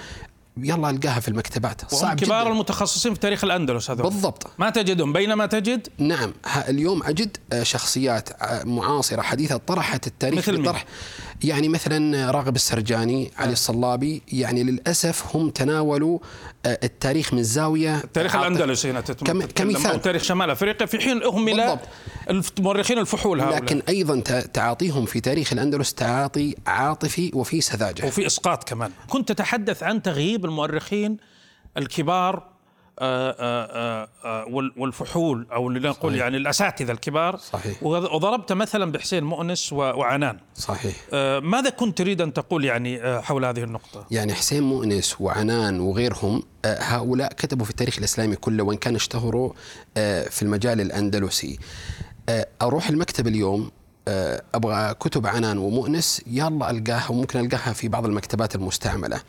يلا 0.64 0.90
ألقاها 0.90 1.20
في 1.20 1.28
المكتبات. 1.28 1.82
صعب 1.94 2.20
كبار 2.20 2.44
جدا. 2.44 2.52
المتخصصين 2.54 3.14
في 3.14 3.20
تاريخ 3.20 3.44
الأندلس 3.44 3.92
هذول. 3.92 4.04
بالضبط. 4.04 4.48
ما 4.58 4.70
تجدهم. 4.70 5.14
بينما 5.14 5.46
تجد؟ 5.46 5.88
نعم. 5.98 6.34
اليوم 6.68 7.04
أجد 7.04 7.38
آه، 7.54 7.64
شخصيات 7.64 8.30
آه، 8.42 8.64
معاصرة 8.64 9.22
حديثة 9.22 9.58
طرحت 9.58 10.08
التاريخ 10.08 10.50
مثل؟ 10.50 10.62
بطرح 10.62 10.86
يعني 11.44 11.70
مثلا 11.70 12.32
راغب 12.32 12.56
السرجاني 12.56 13.32
علي 13.38 13.52
الصلابي. 13.54 14.22
يعني 14.32 14.64
للأسف 14.64 15.36
هم 15.36 15.50
تناولوا 15.50 16.20
آه، 16.20 16.59
التاريخ 16.66 17.34
من 17.34 17.44
زاويه 17.44 17.98
التاريخ 17.98 18.36
عاطف- 18.36 18.48
الاندلسي 18.48 18.92
هنا 18.92 19.02
كم- 19.02 19.42
كمثال. 19.42 19.92
أو 19.92 19.98
تاريخ 19.98 20.24
شمال 20.24 20.50
أفريقيا 20.50 20.86
في 20.88 21.00
حين 21.00 21.24
اهمل. 21.24 21.80
المؤرخين 22.30 22.98
الفحول 23.00 23.42
هؤلاء 23.42 23.64
لكن 23.64 23.82
أيضا 23.90 24.20
تعاطيهم 24.54 25.06
في 25.06 25.20
تاريخ 25.20 25.54
الأندلس 25.54 25.94
تعاطي 25.94 26.56
عاطفي 26.68 27.32
وفي 27.34 27.62
سذاجة 27.62 28.06
وفي 28.08 28.26
إسقاط 28.26 28.70
كمان 28.70 28.92
كنت 29.10 29.32
تتحدث 29.32 29.84
عن 29.84 30.02
تغييب 30.02 30.46
المؤرخين 30.46 31.18
الكبار 31.78 32.48
آه، 33.02 33.36
آه، 33.40 34.08
آه، 34.26 34.46
وال- 34.50 34.74
والفحول 34.78 35.48
أو 35.54 35.68
اللي 35.68 35.80
نقول 35.90 36.12
صحيح. 36.12 36.22
يعني 36.24 36.38
الأساتذة 36.38 36.92
الكبار. 36.92 37.38
صحيح. 37.38 37.84
وض- 37.84 38.12
وضربت 38.14 38.54
مثلا 38.54 38.92
بحسين 38.92 39.24
مؤنس 39.24 39.74
وعنان. 39.74 40.38
صحيح. 40.56 40.96
ماذا 41.44 41.70
كنت 41.70 41.98
تريد 41.98 42.22
أن 42.22 42.34
تقول 42.34 42.66
يعني 42.66 43.22
حول 43.22 43.46
هذه 43.46 43.64
النقطة؟ 43.64 44.06
يعني 44.12 44.34
حسين 44.34 44.64
مؤنس 44.64 45.16
وعنان 45.22 45.80
وغيرهم 45.80 46.44
هؤلاء 46.66 47.34
كتبوا 47.34 47.66
في 47.66 47.72
التاريخ 47.72 47.98
الإسلامي 47.98 48.36
كله 48.36 48.64
وإن 48.64 48.78
كان 48.78 48.96
اشتهروا 48.96 49.52
في 50.30 50.42
المجال 50.42 50.82
الأندلسي. 50.82 51.60
آه، 52.30 52.48
أروح 52.62 52.90
المكتب 52.90 53.28
اليوم 53.28 53.72
أبغى 54.56 54.94
كتب 54.94 55.28
عنان 55.28 55.58
ومؤنس 55.58 56.22
يلا 56.28 56.70
ألقاها 56.72 57.12
وممكن 57.12 57.40
ألقاها 57.40 57.74
في 57.74 57.88
بعض 57.88 58.06
المكتبات 58.06 58.56
المستعملة. 58.56 59.22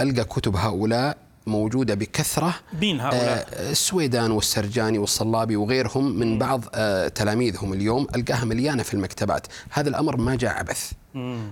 ألقى 0.00 0.24
كتب 0.24 0.56
هؤلاء 0.56 1.16
موجودة 1.46 1.94
بكثرة. 1.94 2.54
مين 2.80 3.00
هؤلاء؟ 3.00 3.48
آه، 3.52 3.70
السويدان 3.70 4.30
والسرجاني 4.30 4.98
والصلابي 4.98 5.56
وغيرهم 5.56 6.18
من 6.18 6.38
بعض 6.38 6.64
آه، 6.74 7.08
تلاميذهم 7.08 7.72
اليوم 7.72 8.06
ألقاها 8.16 8.44
مليانة 8.44 8.82
في 8.82 8.94
المكتبات. 8.94 9.46
هذا 9.70 9.88
الأمر 9.88 10.16
ما 10.16 10.34
جاء 10.36 10.52
عبث. 10.52 10.92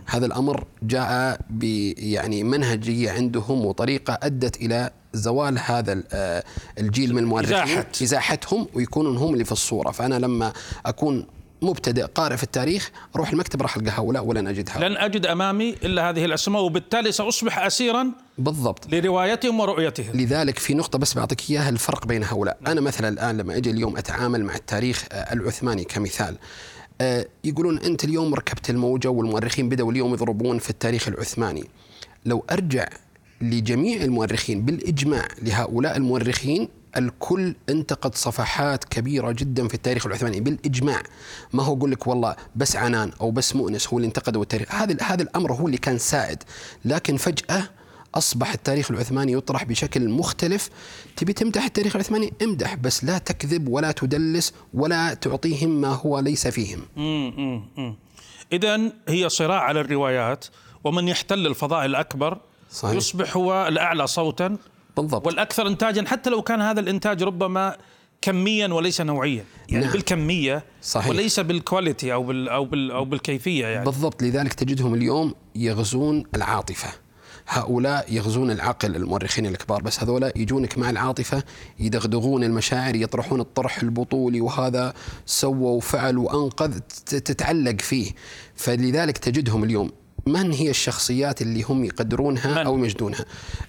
هذا 0.06 0.26
الأمر 0.26 0.64
جاء 0.82 1.40
ب 1.50 1.64
يعني 1.98 2.42
منهجية 2.44 3.10
عندهم 3.10 3.64
وطريقة 3.66 4.18
أدت 4.22 4.56
إلى 4.56 4.90
زوال 5.12 5.58
هذا 5.58 6.02
آه، 6.12 6.44
الجيل 6.78 7.14
من 7.14 7.18
المؤرخين. 7.22 7.54
إزاحة. 7.54 7.86
إزاحتهم 8.02 8.66
ويكونون 8.74 9.16
هم 9.16 9.32
اللي 9.32 9.44
في 9.44 9.52
الصورة. 9.52 9.90
فأنا 9.90 10.14
لما 10.14 10.52
أكون 10.86 11.26
مبتدئ 11.62 12.02
قارئ 12.02 12.36
في 12.36 12.42
التاريخ 12.42 12.90
أروح 13.16 13.30
المكتب 13.30 13.62
راح 13.62 13.76
ألقى 13.76 13.90
هؤلاء 13.90 14.24
ولن 14.24 14.46
أجد 14.46 14.70
هؤلاء 14.70 14.88
لن 14.88 14.96
أجد 14.96 15.26
أمامي 15.26 15.70
إلا 15.70 16.10
هذه 16.10 16.24
الأسماء 16.24 16.62
وبالتالي 16.62 17.12
سأصبح 17.12 17.58
اسيرا 17.58 18.12
بالضبط. 18.38 18.92
لروايتهم 18.92 19.60
ورؤيتهم. 19.60 20.16
لذلك 20.16 20.58
في 20.58 20.74
نقطة 20.74 20.98
بس 20.98 21.14
بعطيك 21.14 21.50
إياها 21.50 21.68
الفرق 21.68 22.06
بين 22.06 22.24
هؤلاء. 22.24 22.58
أنا 22.66 22.80
مثلا 22.80 23.08
الآن 23.08 23.36
لما 23.36 23.56
أجي 23.56 23.70
اليوم 23.70 23.96
أتعامل 23.96 24.44
مع 24.44 24.54
التاريخ 24.54 25.04
آه، 25.12 25.32
العثماني 25.32 25.84
كمثال 25.84 26.36
آه، 27.00 27.26
يقولون 27.44 27.78
أنت 27.78 28.04
اليوم 28.04 28.34
ركبت 28.34 28.70
الموجة 28.70 29.08
والمؤرخين 29.08 29.68
بدأوا 29.68 29.92
اليوم 29.92 30.12
يضربون 30.12 30.58
في 30.58 30.70
التاريخ 30.70 31.08
العثماني. 31.08 31.64
لو 32.24 32.44
أرجع 32.50 32.88
لجميع 33.40 34.04
المؤرخين 34.04 34.62
بالإجماع 34.64 35.28
لهؤلاء 35.42 35.96
المؤرخين 35.96 36.68
الكل 36.96 37.54
انتقد 37.68 38.14
صفحات 38.14 38.84
كبيرة 38.84 39.32
جدا 39.32 39.68
في 39.68 39.74
التاريخ 39.74 40.06
العثماني 40.06 40.40
بالإجماع. 40.40 41.02
ما 41.52 41.62
هو 41.62 41.76
يقول 41.76 41.90
لك 41.90 42.06
والله 42.06 42.36
بس 42.56 42.76
عنان 42.76 43.12
أو 43.20 43.30
بس 43.30 43.56
مؤنس 43.56 43.88
هو 43.88 43.98
اللي 43.98 44.06
انتقدوا 44.06 44.42
التاريخ. 44.42 44.74
هذا 44.74 44.96
هذا 45.02 45.22
الأمر 45.22 45.52
هو 45.52 45.66
اللي 45.66 45.78
كان 45.78 45.98
سائد. 45.98 46.42
لكن 46.84 47.16
فجأة 47.16 47.62
أصبح 48.14 48.52
التاريخ 48.52 48.90
العثماني 48.90 49.32
يطرح 49.32 49.64
بشكل 49.64 50.08
مختلف. 50.08 50.70
تبي 51.16 51.32
تمدح 51.32 51.64
التاريخ 51.64 51.96
العثماني؟ 51.96 52.32
امدح 52.42 52.74
بس 52.74 53.04
لا 53.04 53.18
تكذب 53.18 53.68
ولا 53.68 53.92
تدلس 53.92 54.52
ولا 54.74 55.14
تعطيهم 55.14 55.80
ما 55.80 55.88
هو 55.88 56.18
ليس 56.18 56.48
فيهم. 56.48 56.80
اذا 58.52 58.92
هي 59.08 59.28
صراع 59.28 59.60
على 59.60 59.80
الروايات 59.80 60.44
ومن 60.84 61.08
يحتل 61.08 61.46
الفضاء 61.46 61.84
الأكبر 61.86 62.38
صحيح. 62.70 62.96
يصبح 62.96 63.36
هو 63.36 63.68
الأعلى 63.68 64.06
صوتا 64.06 64.56
بالضبط. 64.96 65.26
والأكثر 65.26 65.66
انتاجا 65.66 66.04
حتى 66.06 66.30
لو 66.30 66.42
كان 66.42 66.60
هذا 66.60 66.80
الإنتاج 66.80 67.22
ربما 67.22 67.76
كميا 68.22 68.68
وليس 68.68 69.00
نوعيا. 69.00 69.44
يعني 69.68 69.84
نعم. 69.84 69.92
بالكمية 69.92 70.64
صحيح. 70.82 71.08
وليس 71.08 71.40
بالكواليتي 71.40 72.12
أو 72.12 72.22
بال 72.22 72.48
أو 72.48 72.64
بال 72.64 72.90
أو 72.90 73.04
بالكيفية 73.04 73.66
يعني. 73.66 73.84
بالضبط. 73.84 74.22
لذلك 74.22 74.52
تجدهم 74.52 74.94
اليوم 74.94 75.34
يغزون 75.54 76.24
العاطفة. 76.34 76.88
هؤلاء 77.48 78.12
يغزون 78.12 78.50
العقل 78.50 78.96
المؤرخين 78.96 79.46
الكبار. 79.46 79.82
بس 79.82 80.02
هذولا 80.02 80.32
يجونك 80.36 80.78
مع 80.78 80.90
العاطفة 80.90 81.42
يدغدغون 81.78 82.44
المشاعر 82.44 82.96
يطرحون 82.96 83.40
الطرح 83.40 83.82
البطولي 83.82 84.40
وهذا 84.40 84.94
سوى 85.26 85.76
وفعل 85.76 86.18
وأنقذ 86.18 86.78
تتعلق 87.06 87.80
فيه. 87.80 88.12
فلذلك 88.54 89.18
تجدهم 89.18 89.64
اليوم 89.64 89.90
من 90.26 90.52
هي 90.52 90.70
الشخصيات 90.70 91.42
اللي 91.42 91.62
هم 91.62 91.84
يقدرونها 91.84 92.50
من؟ 92.62 92.66
أو 92.66 92.78
يمجدونها 92.78 93.24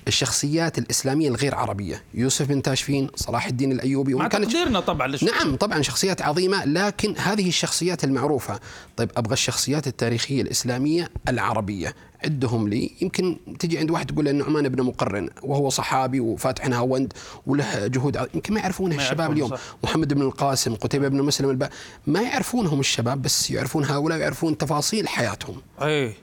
الشخصيات 0.08 0.78
الإسلامية 0.78 1.30
الغير 1.30 1.56
عربية 1.56 2.04
يوسف 2.14 2.48
بن 2.48 2.62
تاشفين 2.62 3.08
صلاح 3.16 3.48
الدين 3.48 3.72
الأيوبي 3.72 4.14
مع 4.14 4.28
كانت 4.28 4.46
تقديرنا 4.46 4.80
طبعا 4.80 5.08
للشيء. 5.08 5.32
نعم 5.32 5.56
طبعا 5.56 5.82
شخصيات 5.82 6.22
عظيمة 6.22 6.66
لكن 6.66 7.16
هذه 7.18 7.48
الشخصيات 7.48 8.04
المعروفة 8.04 8.60
طيب 8.98 9.12
أبغى 9.18 9.34
الشخصيات 9.34 9.88
التاريخية 9.88 10.42
الإسلامية 10.42 11.10
العربية 11.28 11.96
عدهم 12.24 12.68
لي 12.68 12.92
يمكن 13.02 13.38
تجي 13.60 13.80
عند 13.80 13.92
واحد 13.92 14.06
تقول 14.06 14.26
له 14.26 14.32
النعمان 14.32 14.70
بن 14.70 14.84
مقرن 14.84 15.30
وهو 15.42 15.70
صحابي 15.70 16.20
وفاتح 16.20 16.68
نهاوند 16.68 17.14
وله 17.48 17.88
جهود 17.88 18.18
عظيمة. 18.18 18.32
يمكن 18.34 18.54
ما 18.54 18.60
يعرفونه 18.60 18.96
الشباب 18.96 19.32
اليوم 19.32 19.50
صح. 19.50 19.60
محمد 19.84 20.14
بن 20.14 20.22
القاسم 20.22 20.76
قتيبة 20.76 21.08
بن 21.08 21.22
مسلم 21.22 21.50
الب... 21.50 21.70
ما 22.08 22.22
يعرفونهم 22.22 22.80
الشباب 22.80 23.22
بس 23.22 23.52
يعرفون 23.52 23.86
هؤلاء 23.86 24.18
يعرفون 24.18 24.58
تفاصيل 24.58 25.08
حياتهم 25.08 25.62
اي 25.82 26.14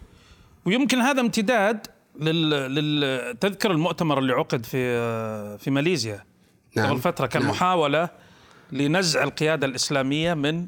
ويمكن 0.70 0.98
هذا 0.98 1.20
امتداد 1.20 1.86
لل... 2.20 2.50
لل... 2.50 3.38
تذكر 3.38 3.70
المؤتمر 3.70 4.18
اللي 4.18 4.32
عقد 4.32 4.66
في 4.66 5.58
في 5.58 5.70
ماليزيا 5.70 6.24
نعم. 6.76 6.90
قبل 6.90 7.00
فترة 7.00 7.26
كان 7.26 7.42
نعم. 7.42 7.50
محاولة 7.50 8.08
لنزع 8.72 9.22
القيادة 9.22 9.66
الإسلامية 9.66 10.34
من 10.34 10.66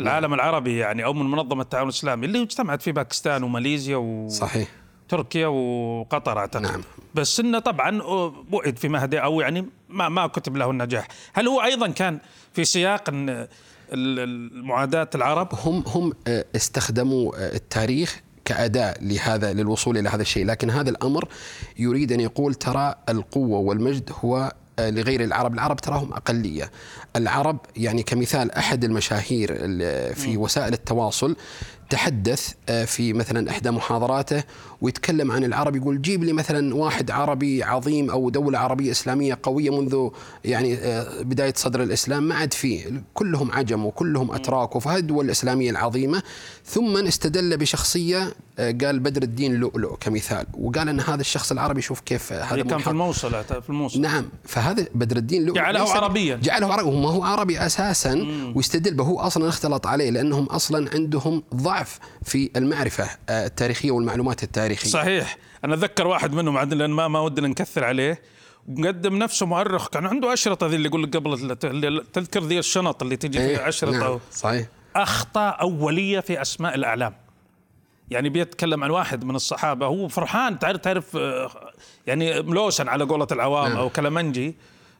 العالم 0.00 0.34
العربي 0.34 0.76
يعني 0.76 1.04
أو 1.04 1.12
من 1.12 1.30
منظمة 1.30 1.62
التعاون 1.62 1.88
الإسلامي 1.88 2.26
اللي 2.26 2.42
اجتمعت 2.42 2.82
في 2.82 2.92
باكستان 2.92 3.42
وماليزيا 3.42 3.96
و... 3.96 4.28
صحيح 4.28 4.68
تركيا 5.08 5.46
وقطر 5.46 6.38
أعتقد 6.38 6.62
نعم. 6.62 6.82
بس 7.14 7.40
انه 7.40 7.58
طبعا 7.58 8.02
بعد 8.50 8.76
في 8.78 8.88
مهدي 8.88 9.18
أو 9.18 9.40
يعني 9.40 9.66
ما 9.88 10.08
ما 10.08 10.26
كتب 10.26 10.56
له 10.56 10.70
النجاح 10.70 11.08
هل 11.32 11.48
هو 11.48 11.62
أيضا 11.62 11.88
كان 11.88 12.18
في 12.52 12.64
سياق 12.64 13.04
المعاداة 13.92 15.10
العرب 15.14 15.48
هم 15.64 15.84
هم 15.86 16.12
استخدموا 16.56 17.54
التاريخ 17.54 18.25
كأداة 18.46 18.94
لهذا 19.00 19.52
للوصول 19.52 19.98
إلى 19.98 20.08
هذا 20.08 20.22
الشيء. 20.22 20.46
لكن 20.46 20.70
هذا 20.70 20.90
الأمر 20.90 21.28
يريد 21.78 22.12
أن 22.12 22.20
يقول 22.20 22.54
ترى 22.54 22.94
القوة 23.08 23.58
والمجد 23.58 24.10
هو 24.24 24.52
آه، 24.78 24.90
لغير 24.90 25.24
العرب. 25.24 25.54
العرب 25.54 25.76
تراهم 25.76 26.12
أقلية. 26.12 26.70
العرب 27.16 27.58
يعني 27.76 28.02
كمثال 28.02 28.50
أحد 28.52 28.84
المشاهير 28.84 29.54
في 30.14 30.36
وسائل 30.36 30.72
التواصل 30.72 31.36
تحدث 31.90 32.52
آه، 32.68 32.84
في 32.84 33.12
مثلا 33.12 33.50
إحدى 33.50 33.70
محاضراته 33.70 34.42
ويتكلم 34.80 35.30
عن 35.30 35.44
العرب 35.44 35.76
يقول 35.76 36.02
جيب 36.02 36.24
لي 36.24 36.32
مثلا 36.32 36.74
واحد 36.74 37.10
عربي 37.10 37.62
عظيم 37.62 38.10
أو 38.10 38.30
دولة 38.30 38.58
عربية 38.58 38.90
إسلامية 38.90 39.38
قوية 39.42 39.80
منذ 39.80 40.08
يعني 40.44 40.74
آه، 40.74 41.22
بداية 41.22 41.54
صدر 41.56 41.82
الإسلام 41.82 42.22
ما 42.22 42.34
عاد 42.34 42.52
فيه. 42.52 43.02
كلهم 43.14 43.52
عجم 43.52 43.86
وكلهم 43.86 44.32
أتراك 44.32 44.76
وفي 44.76 44.96
الدول 44.96 45.24
الإسلامية 45.24 45.70
العظيمة. 45.70 46.22
ثم 46.64 46.96
استدل 46.96 47.56
بشخصية 47.56 48.34
آه، 48.58 48.74
قال 48.82 49.00
بدر 49.00 49.22
الدين 49.22 49.54
لؤلؤ 49.54 49.96
كمثال. 50.00 50.46
وقال 50.54 50.88
إن 50.88 51.00
هذا 51.00 51.20
الشخص 51.20 51.52
العربي 51.52 51.82
شوف 51.82 52.00
كيف 52.00 52.32
هذا 52.32 52.62
كان 52.62 52.78
في 52.78 52.90
الموصل 52.90 53.44
في 53.44 53.68
الموصل. 53.68 54.00
نعم 54.00 54.28
فهذا 54.44 54.86
بدر 54.94 55.16
الدين 55.16 55.42
لؤلؤ 55.42 55.54
جعله 55.54 55.92
عربيا. 55.92 56.36
جعله 56.36 56.72
عربي 56.72 56.88
وما 56.88 57.10
هو 57.10 57.24
عربي 57.24 57.66
أساسا 57.66 58.26
ويستدل 58.54 58.94
به 58.94 59.04
هو 59.04 59.20
أصلا 59.20 59.48
اختلط 59.48 59.86
عليه 59.86 60.10
لأنهم 60.10 60.44
أصلا 60.44 60.90
عندهم 60.94 61.42
ضعف 61.54 61.75
في 62.24 62.50
المعرفة 62.56 63.08
التاريخية 63.30 63.90
والمعلومات 63.90 64.42
التاريخية. 64.42 64.90
صحيح. 64.90 65.36
أنا 65.64 65.74
اتذكر 65.74 66.06
واحد 66.06 66.32
منهم 66.32 66.56
عندنا 66.56 66.78
لأن 66.78 66.90
ما 66.90 67.08
ما 67.08 67.20
ودنا 67.20 67.48
نكثر 67.48 67.84
عليه. 67.84 68.22
مقدم 68.68 69.18
نفسه 69.18 69.46
مؤرخ 69.46 69.88
كان 69.88 70.06
عنده 70.06 70.32
أشرطة 70.32 70.66
ذي 70.66 70.76
اللي 70.76 70.88
يقول 70.88 71.02
لك 71.02 71.16
قبل 71.16 71.56
تذكر 72.12 72.42
ذي 72.42 72.58
الشنط 72.58 73.02
اللي 73.02 73.16
تجي 73.16 73.38
فيها 73.38 73.48
إيه، 73.48 73.68
أشرطة. 73.68 73.98
نعم 73.98 74.20
صحيح. 74.32 74.66
أخطاء 74.96 75.60
أولية 75.60 76.20
في 76.20 76.42
أسماء 76.42 76.74
الأعلام. 76.74 77.14
يعني 78.10 78.28
بيتكلم 78.28 78.84
عن 78.84 78.90
واحد 78.90 79.24
من 79.24 79.34
الصحابة 79.34 79.86
هو 79.86 80.08
فرحان 80.08 80.58
تعرف 80.58 80.80
تعرف 80.80 81.16
آه، 81.16 81.50
يعني 82.06 82.42
ملوسن 82.42 82.88
على 82.88 83.04
قولة 83.04 83.26
العوام 83.32 83.68
نعم. 83.68 83.76
أو 83.76 83.90
كلمنجي 83.90 84.56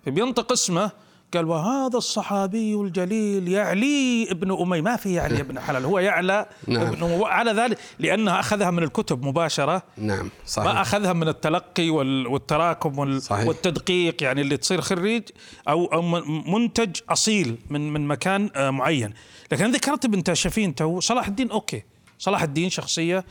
فبينطق 0.06 0.52
اسمه 0.52 0.90
قال 1.36 1.46
وهذا 1.46 1.98
الصحابي 1.98 2.74
الجليل 2.74 3.48
يعلي 3.48 4.30
ابن 4.30 4.52
أمي. 4.60 4.80
ما 4.80 4.96
في 4.96 5.14
يعلي 5.14 5.40
ابن 5.40 5.60
حلال 5.60 5.84
هو 5.84 5.98
يعلى 5.98 6.46
نعم. 6.66 6.86
ابن 6.86 7.22
على 7.22 7.50
ذلك 7.50 7.78
لأنه 7.98 8.40
أخذها 8.40 8.70
من 8.70 8.82
الكتب 8.82 9.26
مباشرة. 9.26 9.82
نعم 9.96 10.30
صحيح. 10.46 10.72
ما 10.72 10.82
أخذها 10.82 11.12
من 11.12 11.28
التلقي 11.28 11.90
والتراكم 11.90 12.98
والتدقيق 13.30 14.22
يعني 14.22 14.40
اللي 14.40 14.56
تصير 14.56 14.80
خريج 14.80 15.22
أو 15.68 16.02
منتج 16.46 16.96
أصيل 17.08 17.56
من 17.70 17.92
من 17.92 18.06
مكان 18.06 18.50
آه، 18.56 18.70
معين. 18.70 19.14
لكن 19.52 19.70
ذكرت 19.70 20.04
ابن 20.04 20.24
تاشفين 20.24 20.74
تو 20.74 21.00
صلاح 21.00 21.26
الدين 21.26 21.50
okay. 21.50 21.82
صلاح 22.18 22.42
الدين 22.42 22.70
شخصية 22.70 23.24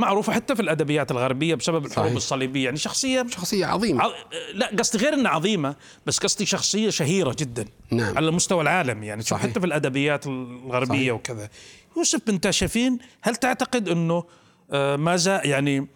معروفة 0.00 0.32
حتى 0.32 0.56
في 0.56 0.62
الأدبيات 0.62 1.10
الغربية 1.10 1.54
بسبب 1.54 1.86
الحروب 1.86 2.06
صحيح. 2.06 2.16
الصليبية 2.16 2.64
يعني 2.64 2.76
شخصية 2.76 3.26
شخصية 3.30 3.66
عظيمة 3.66 4.02
ع... 4.02 4.10
لا 4.54 4.70
قصدي 4.78 4.98
غير 4.98 5.14
أنها 5.14 5.30
عظيمة 5.30 5.76
بس 6.06 6.18
قصدي 6.18 6.46
شخصية 6.46 6.90
شهيرة 6.90 7.36
جدا 7.38 7.64
نعم. 7.90 8.16
على 8.16 8.30
مستوى 8.30 8.62
العالم 8.62 9.02
يعني 9.02 9.22
صحيح. 9.22 9.42
حتى 9.42 9.60
في 9.60 9.66
الأدبيات 9.66 10.26
الغربية 10.26 10.96
صحيح. 10.96 11.14
وكذا 11.14 11.48
يوسف 11.96 12.20
بن 12.26 12.40
تاشفين 12.40 12.98
هل 13.22 13.36
تعتقد 13.36 13.88
أنه 13.88 14.24
آه، 14.72 14.96
ما 14.96 15.16
زال 15.16 15.46
يعني 15.48 15.86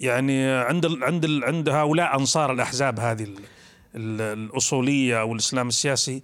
يعني 0.00 0.50
عند 0.50 0.84
ال 0.84 1.04
عند 1.04 1.24
ال 1.24 1.44
عند 1.44 1.68
هؤلاء 1.68 2.18
أنصار 2.18 2.52
الأحزاب 2.52 3.00
هذه 3.00 3.26
الأصولية 3.94 5.20
أو 5.20 5.32
الإسلام 5.32 5.68
السياسي 5.68 6.22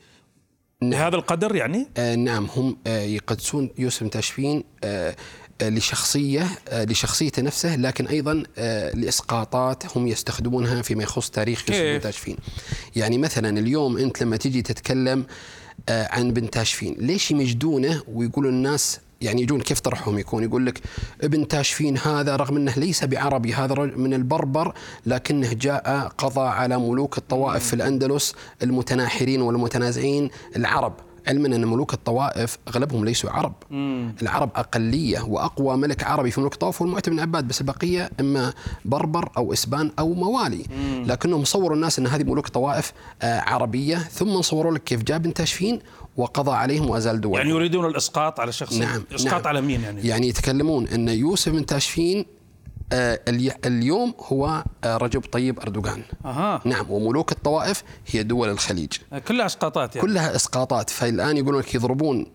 نعم. 0.83 0.91
بهذا 0.91 1.17
القدر 1.17 1.57
يعني؟ 1.57 1.89
آه 1.97 2.15
نعم 2.15 2.49
هم 2.57 2.77
آه 2.87 3.01
يقدسون 3.01 3.71
يوسف 3.79 4.03
بن 4.03 4.11
تاشفين 4.11 4.65
آه 4.85 5.17
لشخصية 5.63 6.49
لشخصيته 6.73 7.43
نفسه 7.43 7.77
لكن 7.77 8.07
أيضا 8.07 8.43
آه، 8.59 8.95
لإسقاطات 8.95 9.97
هم 9.97 10.07
يستخدمونها 10.07 10.83
فيما 10.83 11.03
يخص 11.03 11.31
تاريخ 11.31 11.71
يوسف 11.71 11.83
بن 11.83 12.01
تاشفين. 12.01 12.37
يعني 12.97 13.19
مثلا 13.19 13.59
اليوم 13.59 13.97
أنت 13.97 14.23
لما 14.23 14.37
تجي 14.37 14.63
تتكلم 14.63 15.27
آه، 15.89 16.09
عن 16.11 16.33
بن 16.33 16.51
تاشفين 16.51 16.97
ليش 16.99 17.31
يمجدونه 17.31 18.03
ويقولوا 18.13 18.51
الناس 18.51 19.01
يعني 19.21 19.43
يجون 19.43 19.61
كيف 19.61 19.81
طرحهم؟ 19.81 20.19
يكون 20.19 20.43
يقول 20.43 20.67
لك 20.67 20.81
ابن 21.23 21.49
تاشفين 21.49 21.99
هذا 21.99 22.37
رغم 22.37 22.57
أنه 22.57 22.73
ليس 22.77 23.05
بعربي 23.05 23.55
هذا 23.55 23.75
من 23.75 24.15
البربر 24.15 24.75
لكنه 25.07 25.53
جاء 25.53 26.13
قضى 26.19 26.49
على 26.49 26.79
ملوك 26.79 27.19
الطوائف 27.19 27.67
في 27.67 27.75
الأندلس 27.75 28.35
المتناحرين 28.63 29.43
والمتنازعين 29.43 30.31
العرب. 30.57 31.08
علما 31.29 31.47
أن 31.47 31.65
ملوك 31.65 31.95
الطوائف 31.95 32.59
أغلبهم 32.69 33.05
ليسوا 33.05 33.31
عرب 33.31 33.53
مم. 33.71 34.15
العرب 34.23 34.51
أقلية 34.57 35.21
وأقوى 35.21 35.77
ملك 35.77 36.05
عربي 36.05 36.31
في 36.31 36.41
ملوك 36.41 36.53
الطوائف 36.53 36.83
هو 36.83 36.89
المعتمد 36.89 37.15
بن 37.15 37.21
عباد 37.21 37.49
بس 37.49 37.61
البقيه 37.61 38.11
إما 38.21 38.53
بربر 38.85 39.29
أو 39.37 39.53
إسبان 39.53 39.91
أو 39.99 40.15
موالي 40.15 40.65
مم. 40.71 41.05
لكنهم 41.07 41.45
صوروا 41.45 41.77
الناس 41.77 41.99
أن 41.99 42.07
هذه 42.07 42.25
ملوك 42.25 42.47
الطوائف 42.47 42.93
آه، 43.23 43.41
عربية 43.41 43.97
ثم 43.97 44.43
صوروا 44.43 44.73
لك 44.73 44.85
كيف 44.85 45.03
جاء 45.03 45.19
بن 45.19 45.35
تاشفين 45.35 45.81
وقضى 46.17 46.51
عليهم 46.51 46.91
وأزال 46.91 47.21
دول 47.21 47.39
يعني 47.39 47.51
يريدون 47.51 47.85
الإسقاط 47.87 48.41
على 48.41 48.53
شخص 48.53 48.73
نعم 48.73 49.05
إسقاط 49.15 49.35
نعم. 49.35 49.47
على 49.47 49.61
مين 49.61 49.81
يعني 49.81 50.09
يعني 50.09 50.29
يتكلمون 50.29 50.89
أن 50.89 51.09
يوسف 51.09 51.53
بن 51.53 51.67
تاشفين 51.67 52.25
اليوم 53.67 54.15
هو 54.21 54.65
آه، 54.85 54.97
رجب 54.97 55.21
طيب 55.33 55.61
أردوغان. 55.61 56.03
أها. 56.25 56.61
نعم 56.65 56.91
وملوك 56.91 57.33
الطوائف 57.33 57.83
هي 58.07 58.23
دول 58.23 58.49
الخليج. 58.49 58.93
آه، 59.13 59.19
كلها 59.19 59.47
إسقاطات 59.47 59.97
يعني. 59.97 60.09
كلها 60.09 60.37
إسقاطات. 60.37 60.91
فالآن 60.91 61.37
يقولون 61.37 61.61
لك 61.61 61.75
يضربون 61.75 62.27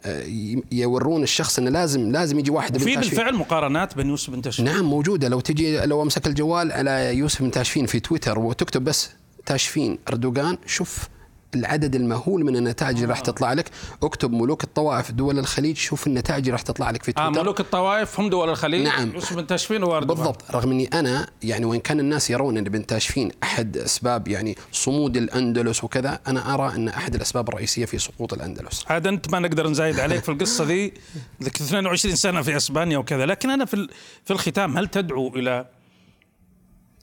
يورون 0.72 1.24
الشخص 1.24 1.60
أنه 1.60 1.70
لازم 1.70 2.12
لازم 2.12 2.40
يجي 2.40 2.52
واحد 2.52 2.78
في 2.78 2.96
بالفعل 2.96 3.36
مقارنات 3.36 3.96
بين 3.96 4.08
يوسف 4.10 4.30
بن 4.30 4.42
تاشفين 4.42 4.66
نعم 4.66 4.86
موجودة. 4.86 5.28
لو 5.28 5.40
تجي 5.40 5.80
لو 5.80 6.02
أمسك 6.02 6.28
الجوال 6.28 6.72
على 6.72 7.18
يوسف 7.18 7.42
بن 7.42 7.52
تاشفين 7.52 7.86
في 7.86 8.00
تويتر 8.00 8.40
وتكتب 8.40 8.84
بس 8.84 9.10
تاشفين 9.46 10.00
أردوغان 10.10 10.58
شوف 10.66 11.08
العدد 11.56 11.96
المهول 11.96 12.44
من 12.44 12.56
النتائج 12.56 12.96
اللي 12.96 13.08
راح 13.08 13.20
تطلع 13.20 13.54
لك. 13.54 13.70
اكتب 14.04 14.32
ملوك 14.32 14.64
الطوائف 14.64 15.12
دول 15.12 15.40
الخليج 15.40 15.78
شوف 15.78 16.08
النتائج 16.08 16.40
اللي 16.40 16.52
راح 16.52 16.62
تطلع 16.62 16.92
لك 16.92 17.04
في 17.04 17.12
تويتر. 17.12 17.40
آه 17.40 17.44
ملوك 17.44 17.60
الطوائف 17.60 18.20
هم 18.20 18.30
دول 18.30 18.50
الخليج. 18.50 18.82
نعم. 18.82 19.14
بن 19.32 19.48
تاشفين 19.48 19.84
هو 19.84 20.00
بالضبط. 20.00 20.52
رغم 20.52 20.72
إني 20.72 20.88
أنا 20.94 21.28
يعني 21.44 21.66
وإن 21.66 21.80
كان 21.80 22.00
الناس 22.00 22.30
يرون 22.30 22.58
إن 22.58 22.64
بن 22.64 22.86
تاشفين 22.86 23.32
أحد 23.44 23.78
أسباب 23.78 24.28
يعني 24.28 24.58
صمود 24.72 25.18
الأندلس 25.18 25.84
وكذا 25.84 26.20
أنا 26.28 26.54
أرى 26.54 26.76
إن 26.76 26.88
أحد 26.88 27.16
الأسباب 27.16 27.50
الرئيسية 27.50 27.86
في 27.86 27.98
سقوط 27.98 28.34
الأندلس. 28.34 28.86
عاد 28.90 29.08
أنت 29.08 29.30
ما 29.30 29.40
نقدر 29.40 29.70
نزايد 29.70 30.00
عليك 30.00 30.24
في 30.24 30.30
القصة 30.30 30.64
ذي 30.64 30.94
لك 31.42 31.56
22 31.56 32.16
سنة 32.16 32.42
في 32.42 32.58
أسبانيا 32.58 32.98
وكذا. 32.98 33.26
لكن 33.26 33.50
أنا 33.50 33.66
في 33.66 33.88
في 34.26 34.32
الختام 34.34 34.78
هل 34.78 34.88
تدعو 34.88 35.28
إلى 35.36 35.66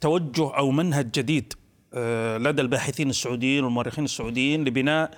توجه 0.01 0.57
أو 0.57 0.71
منهج 0.71 1.11
جديد 1.11 1.53
آه، 1.53 1.60
لدى 2.39 2.63
الباحثين 2.63 3.11
السعوديين 3.11 3.65
والمؤرخين 3.65 4.05
السعوديين 4.05 4.65
لبناء 4.65 5.11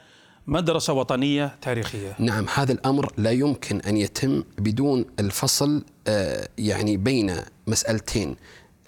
مدرسة 0.46 0.92
وطنية 0.92 1.56
تاريخية. 1.62 2.16
نعم 2.18 2.46
هذا 2.54 2.72
الأمر 2.72 3.12
لا 3.16 3.30
يمكن 3.30 3.80
أن 3.80 3.96
يتم 3.96 4.44
بدون 4.58 5.04
الفصل 5.20 5.84
آه، 6.06 6.48
يعني 6.58 6.96
بين 6.96 7.34
مسألتين 7.66 8.36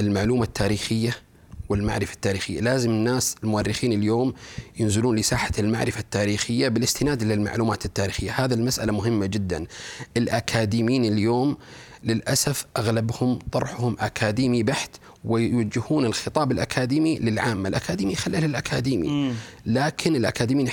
المعلومة 0.00 0.42
التاريخية 0.42 1.16
والمعرفة 1.68 2.14
التاريخية. 2.14 2.60
لازم 2.60 2.90
الناس 2.90 3.36
المؤرخين 3.44 3.92
اليوم 3.92 4.34
ينزلون 4.80 5.16
لساحة 5.16 5.52
المعرفة 5.58 6.00
التاريخية 6.00 6.68
بالاستناد 6.68 7.22
للمعلومات 7.22 7.84
التاريخية. 7.84 8.30
هذا 8.44 8.54
المسألة 8.54 8.92
مهمة 8.92 9.26
جدا. 9.26 9.66
الأكاديميين 10.16 11.04
اليوم 11.04 11.56
للأسف 12.04 12.66
أغلبهم 12.76 13.38
طرحهم 13.52 13.96
أكاديمي 14.00 14.62
بحت 14.62 14.90
ويوجهون 15.24 16.04
الخطاب 16.06 16.52
الأكاديمي 16.52 17.18
للعامة 17.18 17.68
الأكاديمي 17.68 18.14
خليه 18.14 18.38
للأكاديمي 18.38 19.34
لكن 19.66 20.16
الأكاديميين 20.16 20.70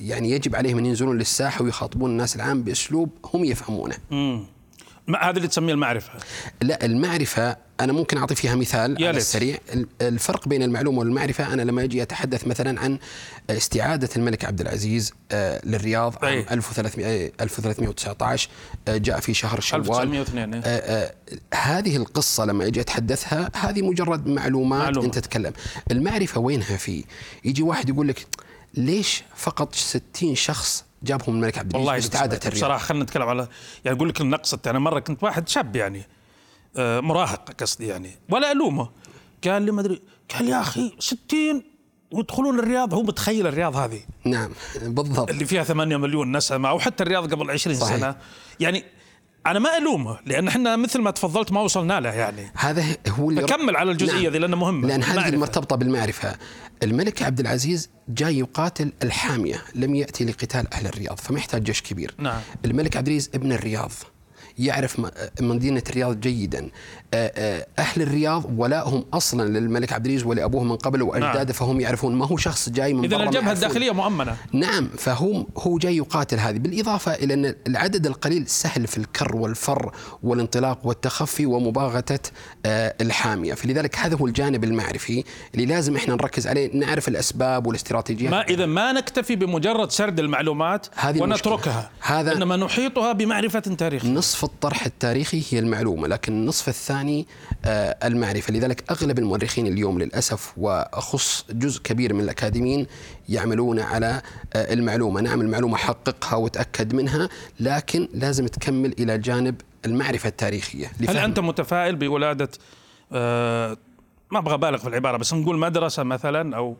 يعني 0.00 0.30
يجب 0.30 0.56
عليهم 0.56 0.78
أن 0.78 0.86
ينزلون 0.86 1.18
للساحة 1.18 1.64
ويخاطبون 1.64 2.10
الناس 2.10 2.36
العام 2.36 2.62
بأسلوب 2.62 3.10
هم 3.34 3.44
يفهمونه. 3.44 3.96
هذا 5.20 5.36
اللي 5.36 5.48
تسميه 5.48 5.72
المعرفة؟ 5.72 6.10
لا 6.62 6.84
المعرفة 6.84 7.56
أنا 7.84 7.92
ممكن 7.92 8.18
أعطي 8.18 8.34
فيها 8.34 8.54
مثال 8.54 9.04
على 9.04 9.16
السريع. 9.16 9.58
الفرق 10.00 10.48
بين 10.48 10.62
المعلومة 10.62 10.98
والمعرفة 10.98 11.52
أنا 11.52 11.62
لما 11.62 11.84
أجي 11.84 12.02
أتحدث 12.02 12.46
مثلا 12.46 12.80
عن 12.80 12.98
استعادة 13.50 14.08
الملك 14.16 14.44
عبد 14.44 14.60
العزيز 14.60 15.12
آه، 15.32 15.60
للرياض 15.64 16.24
عام 16.24 16.44
1300 16.50 17.32
1319 17.40 18.48
آه، 18.88 18.96
جاء 18.96 19.20
في 19.20 19.34
شهر 19.34 19.60
شوال. 19.60 19.80
1902 19.80 20.60
آه، 20.64 21.14
هذه 21.54 21.96
القصة 21.96 22.44
لما 22.44 22.66
أجي 22.66 22.80
أتحدثها 22.80 23.50
هذه 23.56 23.82
مجرد 23.82 24.26
معلومات 24.26 24.82
معلومة. 24.82 25.06
أنت 25.06 25.18
تتكلم. 25.18 25.52
المعرفة 25.90 26.40
وينها 26.40 26.76
في؟ 26.76 27.04
يجي 27.44 27.62
واحد 27.62 27.88
يقول 27.88 28.08
لك 28.08 28.26
ليش 28.74 29.22
فقط 29.36 29.74
60 29.74 30.34
شخص 30.34 30.84
جابهم 31.02 31.34
الملك 31.34 31.58
عبد 31.58 31.76
العزيز 31.76 32.04
استعادة 32.04 32.36
الرياض 32.36 32.54
بصراحة 32.54 32.78
خلينا 32.78 33.04
نتكلم 33.04 33.28
على 33.28 33.48
يعني 33.84 33.96
أقول 33.96 34.08
لك 34.08 34.20
النقص 34.20 34.54
أنا 34.66 34.78
مرة 34.78 35.00
كنت 35.00 35.22
واحد 35.22 35.48
شاب 35.48 35.76
يعني. 35.76 36.02
مراهق 36.76 37.50
قصدي 37.60 37.86
يعني. 37.86 38.10
ولا 38.28 38.52
ألومه. 38.52 38.88
قال 39.44 39.62
لي 39.62 39.72
ما 39.72 39.80
أدري 39.80 40.02
قال 40.34 40.48
يا 40.48 40.60
أخي 40.60 40.92
60 40.98 41.62
ويدخلون 42.12 42.58
الرياض 42.58 42.94
هو 42.94 43.02
متخيل 43.02 43.46
الرياض 43.46 43.76
هذه. 43.76 44.00
نعم 44.24 44.50
بالضبط. 44.82 45.30
اللي 45.30 45.44
فيها 45.44 45.64
8 45.64 45.96
مليون 45.96 46.36
نسمة 46.36 46.68
أو 46.68 46.78
حتى 46.78 47.02
الرياض 47.02 47.34
قبل 47.34 47.50
20 47.50 47.76
صحيح. 47.76 47.96
سنة. 47.96 48.16
يعني 48.60 48.84
أنا 49.46 49.58
ما 49.58 49.78
ألومه 49.78 50.18
لأن 50.26 50.48
إحنا 50.48 50.76
مثل 50.76 51.00
ما 51.00 51.10
تفضلت 51.10 51.52
ما 51.52 51.60
وصلنا 51.60 52.00
له 52.00 52.10
يعني. 52.10 52.52
هذا 52.54 52.84
هو 53.08 53.30
اللي 53.30 53.42
فكمل 53.42 53.76
على 53.76 53.90
الجزئية 53.90 54.22
نعم. 54.22 54.32
ذي 54.32 54.38
لأنه 54.38 54.56
مهمة 54.56 54.88
لأن 54.88 55.02
هذه. 55.02 55.36
مرتبطة 55.36 55.76
بالمعرفة. 55.76 56.36
الملك 56.82 57.22
عبد 57.22 57.40
العزيز 57.40 57.90
جاي 58.08 58.38
يقاتل 58.38 58.92
الحامية 59.02 59.62
لم 59.74 59.94
يأتي 59.94 60.24
لقتال 60.24 60.74
أهل 60.74 60.86
الرياض 60.86 61.18
فما 61.18 61.38
يحتاج 61.38 61.62
جيش 61.62 61.82
كبير. 61.82 62.14
نعم. 62.18 62.40
الملك 62.64 62.96
عبد 62.96 63.06
العزيز 63.06 63.30
ابن 63.34 63.52
الرياض. 63.52 63.92
يعرف 64.58 65.00
م- 65.00 65.08
مدينة 65.40 65.82
الرياض 65.90 66.20
جيدا. 66.20 66.70
آه، 67.14 67.32
آه، 67.36 67.66
أهل 67.78 68.02
الرياض 68.02 68.44
ولائهم 68.56 69.04
أصلا 69.12 69.58
للملك 69.58 69.92
عبد 69.92 70.06
العزيز 70.06 70.24
ولأبوه 70.26 70.64
من 70.64 70.76
قبل 70.76 71.02
وأجداده 71.02 71.38
نعم. 71.44 71.52
فهم 71.52 71.80
يعرفون 71.80 72.14
ما 72.14 72.26
هو 72.26 72.36
شخص 72.36 72.68
جاي 72.68 72.94
من 72.94 73.04
اذا 73.04 73.16
الجبهة. 73.16 73.52
الداخلية 73.52 73.90
مؤمنة. 73.90 74.36
نعم 74.52 74.88
فهو 74.98 75.46
هو 75.58 75.78
جاي 75.78 75.96
يقاتل 75.96 76.38
هذه. 76.38 76.58
بالإضافة 76.58 77.14
إلى 77.14 77.34
أن 77.34 77.54
العدد 77.66 78.06
القليل 78.06 78.46
سهل 78.48 78.86
في 78.86 78.98
الكر 78.98 79.36
والفر 79.36 79.92
والانطلاق 80.22 80.78
والتخفي 80.86 81.46
ومباغتة 81.46 82.30
آه، 82.66 82.94
الحامية. 83.00 83.54
فلذلك 83.54 83.98
هذا 83.98 84.16
هو 84.16 84.26
الجانب 84.26 84.64
المعرفي 84.64 85.24
اللي 85.54 85.66
لازم 85.66 85.96
إحنا 85.96 86.14
نركز 86.14 86.46
عليه 86.46 86.70
نعرف 86.76 87.08
الأسباب 87.08 87.66
والاستراتيجيات 87.66 88.30
ما 88.30 88.42
إذا 88.42 88.66
ما 88.66 88.92
نكتفي 88.92 89.36
بمجرد 89.36 89.90
سرد 89.90 90.20
المعلومات 90.20 90.86
هذه 90.96 91.22
ونتركها 91.22 91.90
هذا- 92.00 92.32
إنما 92.36 92.56
نحيطها 92.56 93.12
بمعرفة 93.12 93.60
تاريخ 93.60 94.04
نصف 94.04 94.41
الطرح 94.44 94.86
التاريخي 94.86 95.42
هي 95.50 95.58
المعلومة 95.58 96.08
لكن 96.08 96.32
النصف 96.32 96.68
الثاني 96.68 97.26
آه، 97.64 97.96
المعرفة. 98.04 98.52
لذلك 98.52 98.84
أغلب 98.90 99.18
المؤرخين 99.18 99.66
اليوم 99.66 99.98
للأسف 99.98 100.52
وأخص 100.56 101.44
جزء 101.50 101.82
كبير 101.82 102.14
من 102.14 102.20
الأكاديميين 102.20 102.86
يعملون 103.28 103.80
على 103.80 104.22
آه، 104.54 104.72
المعلومة. 104.72 105.20
نعم 105.20 105.40
المعلومة 105.40 105.76
حققها 105.76 106.36
وتأكد 106.36 106.94
منها 106.94 107.28
لكن 107.60 108.08
لازم 108.14 108.46
تكمل 108.46 108.94
إلى 108.98 109.18
جانب 109.18 109.60
المعرفة 109.86 110.28
التاريخية. 110.28 110.92
هل 111.08 111.16
أنت 111.16 111.38
متفائل 111.40 111.96
بولادة 111.96 112.48
آه 113.12 113.76
ما 114.32 114.38
أبغى 114.38 114.54
أبالغ 114.54 114.78
في 114.78 114.88
العبارة 114.88 115.16
بس 115.16 115.34
نقول 115.34 115.58
مدرسة 115.58 116.02
مثلا 116.02 116.56
أو 116.56 116.76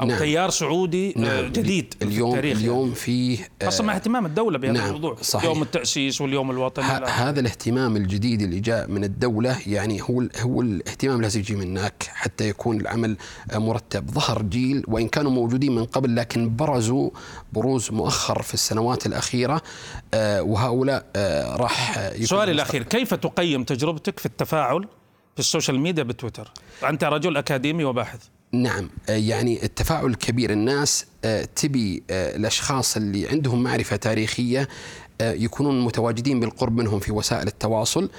أو 0.00 0.06
نعم. 0.06 0.18
تيار 0.18 0.50
سعودي 0.50 1.14
آه 1.16 1.20
نعم 1.20 1.52
جديد 1.52 1.94
اليوم 2.02 2.30
في 2.32 2.36
التاريخ 2.36 2.58
اليوم 2.58 2.92
فيه 2.92 3.38
آه، 3.62 3.64
خاصة 3.64 3.84
مع 3.84 3.94
اهتمام 3.94 4.26
الدولة 4.26 4.58
بهذا 4.58 4.72
نعم، 4.72 4.86
الموضوع 4.86 5.16
صحيح. 5.22 5.44
يوم 5.44 5.62
التأسيس 5.62 6.20
واليوم 6.20 6.50
الوطني. 6.50 6.84
هذا 6.84 7.40
الاهتمام 7.40 7.96
الجديد 7.96 8.42
اللي 8.42 8.60
جاء 8.60 8.88
من 8.88 9.04
الدولة 9.04 9.56
يعني 9.66 10.02
هو 10.02 10.20
ال- 10.20 10.30
هو 10.40 10.62
الاهتمام 10.62 11.22
لازم 11.22 11.40
يجي 11.40 11.54
من 11.56 11.78
هناك 11.78 12.10
حتى 12.14 12.48
يكون 12.48 12.80
العمل 12.80 13.16
آه، 13.52 13.58
مرتب 13.58 14.10
ظهر 14.10 14.42
جيل 14.42 14.84
وإن 14.88 15.08
كانوا 15.08 15.30
موجودين 15.30 15.74
من 15.74 15.84
قبل 15.84 16.16
لكن 16.16 16.56
برزوا 16.56 17.10
بروز 17.52 17.92
مؤخر 17.92 18.42
في 18.42 18.54
السنوات 18.54 19.06
الأخيرة 19.06 19.62
آه، 20.14 20.42
وهؤلاء 20.42 21.06
راح 21.56 22.08
سؤالي. 22.24 22.52
الأخير 22.52 22.82
كيف 22.82 23.14
تقيم 23.14 23.64
تجربتك 23.64 24.18
في 24.18 24.26
التفاعل 24.26 24.86
في 25.38 25.44
ال 25.44 25.49
social 25.49 25.80
media 25.80 26.02
بتويتر. 26.02 26.52
أنت 26.88 27.04
رجل 27.04 27.36
أكاديمي 27.36 27.84
وباحث. 27.84 28.20
نعم. 28.52 28.90
آه، 29.08 29.12
يعني 29.12 29.64
التفاعل 29.64 30.14
كبير. 30.14 30.50
الناس 30.50 31.06
آه، 31.24 31.48
تبي 31.56 32.02
آه، 32.10 32.36
الأشخاص 32.36 32.96
اللي 32.96 33.28
عندهم 33.28 33.62
معرفة 33.62 33.96
تاريخية 33.96 34.68
آه، 35.20 35.32
يكونون 35.32 35.84
متواجدين 35.84 36.40
بالقرب 36.40 36.76
منهم 36.76 37.00
في 37.00 37.12
وسائل 37.12 37.46
التواصل. 37.46 38.10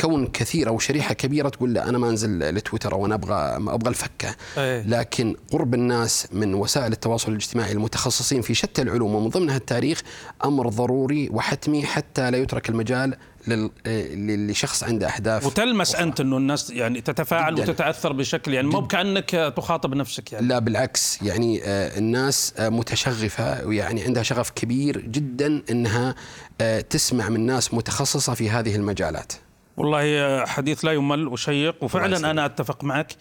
كون 0.00 0.26
كثير 0.26 0.68
أو 0.68 0.78
شريحة 0.78 1.14
كبيرة 1.14 1.48
تقول 1.48 1.72
لا 1.72 1.88
أنا 1.88 1.98
ما 1.98 2.08
أنزل 2.08 2.38
لتويتر 2.38 2.92
أو 2.92 3.06
أنا 3.06 3.14
أبغى 3.14 3.58
ما 3.58 3.74
أبغى 3.74 3.90
الفكة. 3.90 4.36
إيه. 4.58 4.82
لكن 4.82 5.36
قرب 5.52 5.74
الناس 5.74 6.28
من 6.32 6.54
وسائل 6.54 6.92
التواصل 6.92 7.32
الاجتماعي 7.32 7.72
المتخصصين 7.72 8.42
في 8.42 8.54
شتى 8.54 8.82
العلوم 8.82 9.14
ومن 9.14 9.28
ضمنها 9.28 9.56
التاريخ 9.56 10.02
أمر 10.44 10.68
ضروري 10.68 11.28
وحتمي 11.32 11.82
حتى 11.82 12.30
لا 12.30 12.38
يترك 12.38 12.68
المجال 12.68 13.16
لشخص 13.48 14.84
عنده 14.84 15.08
اهداف 15.08 15.46
وتلمس 15.46 15.94
أنت 15.94 16.20
إنه 16.20 16.36
الناس 16.36 16.70
يعني 16.70 17.00
تتفاعل 17.00 17.54
جداً. 17.54 17.70
وتتأثر 17.70 18.12
بشكل 18.12 18.54
يعني 18.54 18.68
مو 18.68 18.80
بكأنك 18.80 19.30
تخاطب 19.56 19.94
نفسك 19.94 20.32
يعني. 20.32 20.46
لا 20.46 20.58
بالعكس. 20.58 21.22
يعني 21.22 21.64
آه، 21.64 21.98
الناس 21.98 22.54
آه، 22.58 22.68
متشغفة 22.68 23.66
ويعني 23.66 24.02
عندها 24.02 24.22
شغف 24.22 24.50
كبير 24.50 25.00
جدا 25.00 25.62
أنها 25.70 26.14
آه، 26.60 26.80
تسمع 26.80 27.28
من 27.28 27.46
ناس 27.46 27.74
متخصصة 27.74 28.34
في 28.34 28.50
هذه 28.50 28.76
المجالات. 28.76 29.32
والله 29.76 30.46
حديث 30.46 30.84
لا 30.84 30.92
يمل 30.92 31.28
وشيق. 31.28 31.84
وفعلا. 31.84 32.30
أنا 32.30 32.46
أتفق 32.46 32.84
معك 32.84 33.12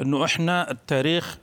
إنه 0.00 0.24
إحنا 0.24 0.70
التاريخ 0.70 1.38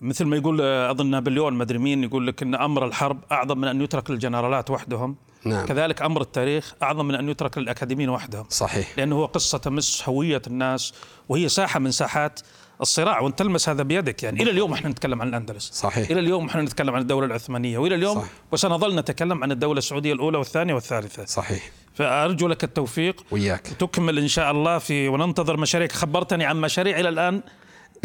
مثل 0.00 0.24
ما 0.24 0.36
يقول 0.36 0.60
أظن 0.60 1.10
نابليون 1.10 1.52
ما 1.54 1.62
أدري 1.62 1.78
مين 1.78 2.04
يقول 2.04 2.26
لك 2.26 2.42
إن 2.42 2.54
أمر 2.54 2.86
الحرب 2.86 3.18
أعظم 3.32 3.58
من 3.58 3.68
أن 3.68 3.82
يترك 3.82 4.10
للجنرالات 4.10 4.70
وحدهم. 4.70 5.16
نعم. 5.46 5.66
كذلك 5.66 6.02
أمر 6.02 6.20
التاريخ 6.20 6.74
أعظم 6.82 7.08
من 7.08 7.14
أن 7.14 7.28
يترك 7.28 7.58
للأكاديميين 7.58 8.08
وحدهم. 8.08 8.44
صحيح. 8.50 8.88
لأنه 8.96 9.16
هو 9.16 9.24
قصة 9.24 9.58
تمس 9.58 10.02
هوية 10.08 10.42
الناس 10.46 10.92
وهي 11.28 11.48
ساحة 11.48 11.80
من 11.80 11.90
ساحات 11.90 12.40
الصراع 12.80 13.20
وأنت 13.20 13.38
تلمس 13.38 13.68
هذا 13.68 13.82
بيدك 13.82 14.22
يعني. 14.22 14.42
إلى 14.42 14.50
اليوم 14.50 14.72
إحنا 14.72 14.90
نتكلم 14.90 15.22
عن 15.22 15.28
الأندلس. 15.28 15.70
صحيح. 15.72 16.10
إلى 16.10 16.20
اليوم 16.20 16.46
إحنا 16.46 16.62
نتكلم 16.62 16.94
عن 16.94 17.02
الدولة 17.02 17.26
العثمانية 17.26 17.78
وإلى 17.78 17.94
اليوم 17.94 18.14
صح. 18.20 18.28
وسنظل 18.52 18.96
نتكلم 18.96 19.42
عن 19.42 19.52
الدولة 19.52 19.78
السعودية 19.78 20.12
الأولى 20.12 20.38
والثانية 20.38 20.74
والثالثة. 20.74 21.24
صحيح. 21.24 21.70
فأرجو 21.94 22.48
لك 22.48 22.64
التوفيق. 22.64 23.24
وياك 23.30 23.60
تكمل 23.60 24.18
إن 24.18 24.28
شاء 24.28 24.50
الله 24.50 24.78
في 24.78 25.08
وننتظر 25.08 25.56
مشاريعك. 25.56 25.92
خبرتني 25.92 26.44
عن 26.44 26.60
مشاريع 26.60 27.00
إلى 27.00 27.08
الآن. 27.08 27.42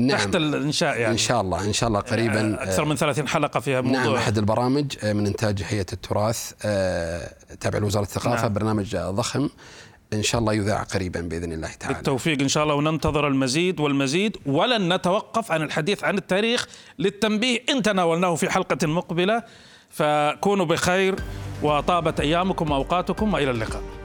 نعم. 0.08 0.18
تحت 0.18 0.36
الإنشاء 0.36 1.00
يعني. 1.00 1.14
إن 1.14 1.18
شاء 1.18 1.42
الله 1.42 1.66
إن 1.66 1.74
شاء 1.74 1.90
الله 1.90 2.00
قريبا 2.00 2.64
أكثر 2.64 2.86
من 2.86 2.96
30 2.96 3.28
حلقة 3.28 3.60
فيها 3.60 3.82
موضوع. 3.82 4.04
نعم 4.04 4.16
أحد 4.16 4.38
البرامج 4.38 4.96
آه، 5.04 5.14
من 5.14 5.28
إنتاج 5.28 5.64
هيئة 5.64 5.86
التراث 5.94 6.52
آه، 6.66 7.34
تابع 7.60 7.80
لوزارة 7.80 8.04
الثقافة 8.04 8.42
نعم. 8.42 8.54
برنامج 8.54 8.96
آه، 8.96 9.12
ضخم. 9.12 9.50
إن 10.14 10.24
شاء 10.24 10.42
الله 10.42 10.54
يذاع 10.54 10.84
قريبا 10.84 11.22
بإذن 11.22 11.54
الله 11.54 11.70
تعالى. 11.80 11.96
بالتوفيق 11.96 12.42
إن 12.42 12.48
شاء 12.48 12.64
الله 12.64 12.76
وننتظر 12.76 13.28
المزيد 13.28 13.80
والمزيد 13.80 14.38
ولن 14.46 14.94
نتوقف 14.94 15.52
عن 15.52 15.62
الحديث 15.62 16.04
عن 16.04 16.18
التاريخ 16.18 16.68
للتنبيه 17.00 17.64
إن 17.70 17.82
تناولناه 17.82 18.36
في 18.36 18.50
حلقة 18.50 18.88
مقبلة. 18.88 19.44
فكونوا 19.90 20.66
بخير 20.66 21.16
وطابت 21.64 22.20
أيامكم 22.20 22.72
وأوقاتكم 22.72 23.34
وإلى 23.34 23.52
اللقاء. 23.52 24.01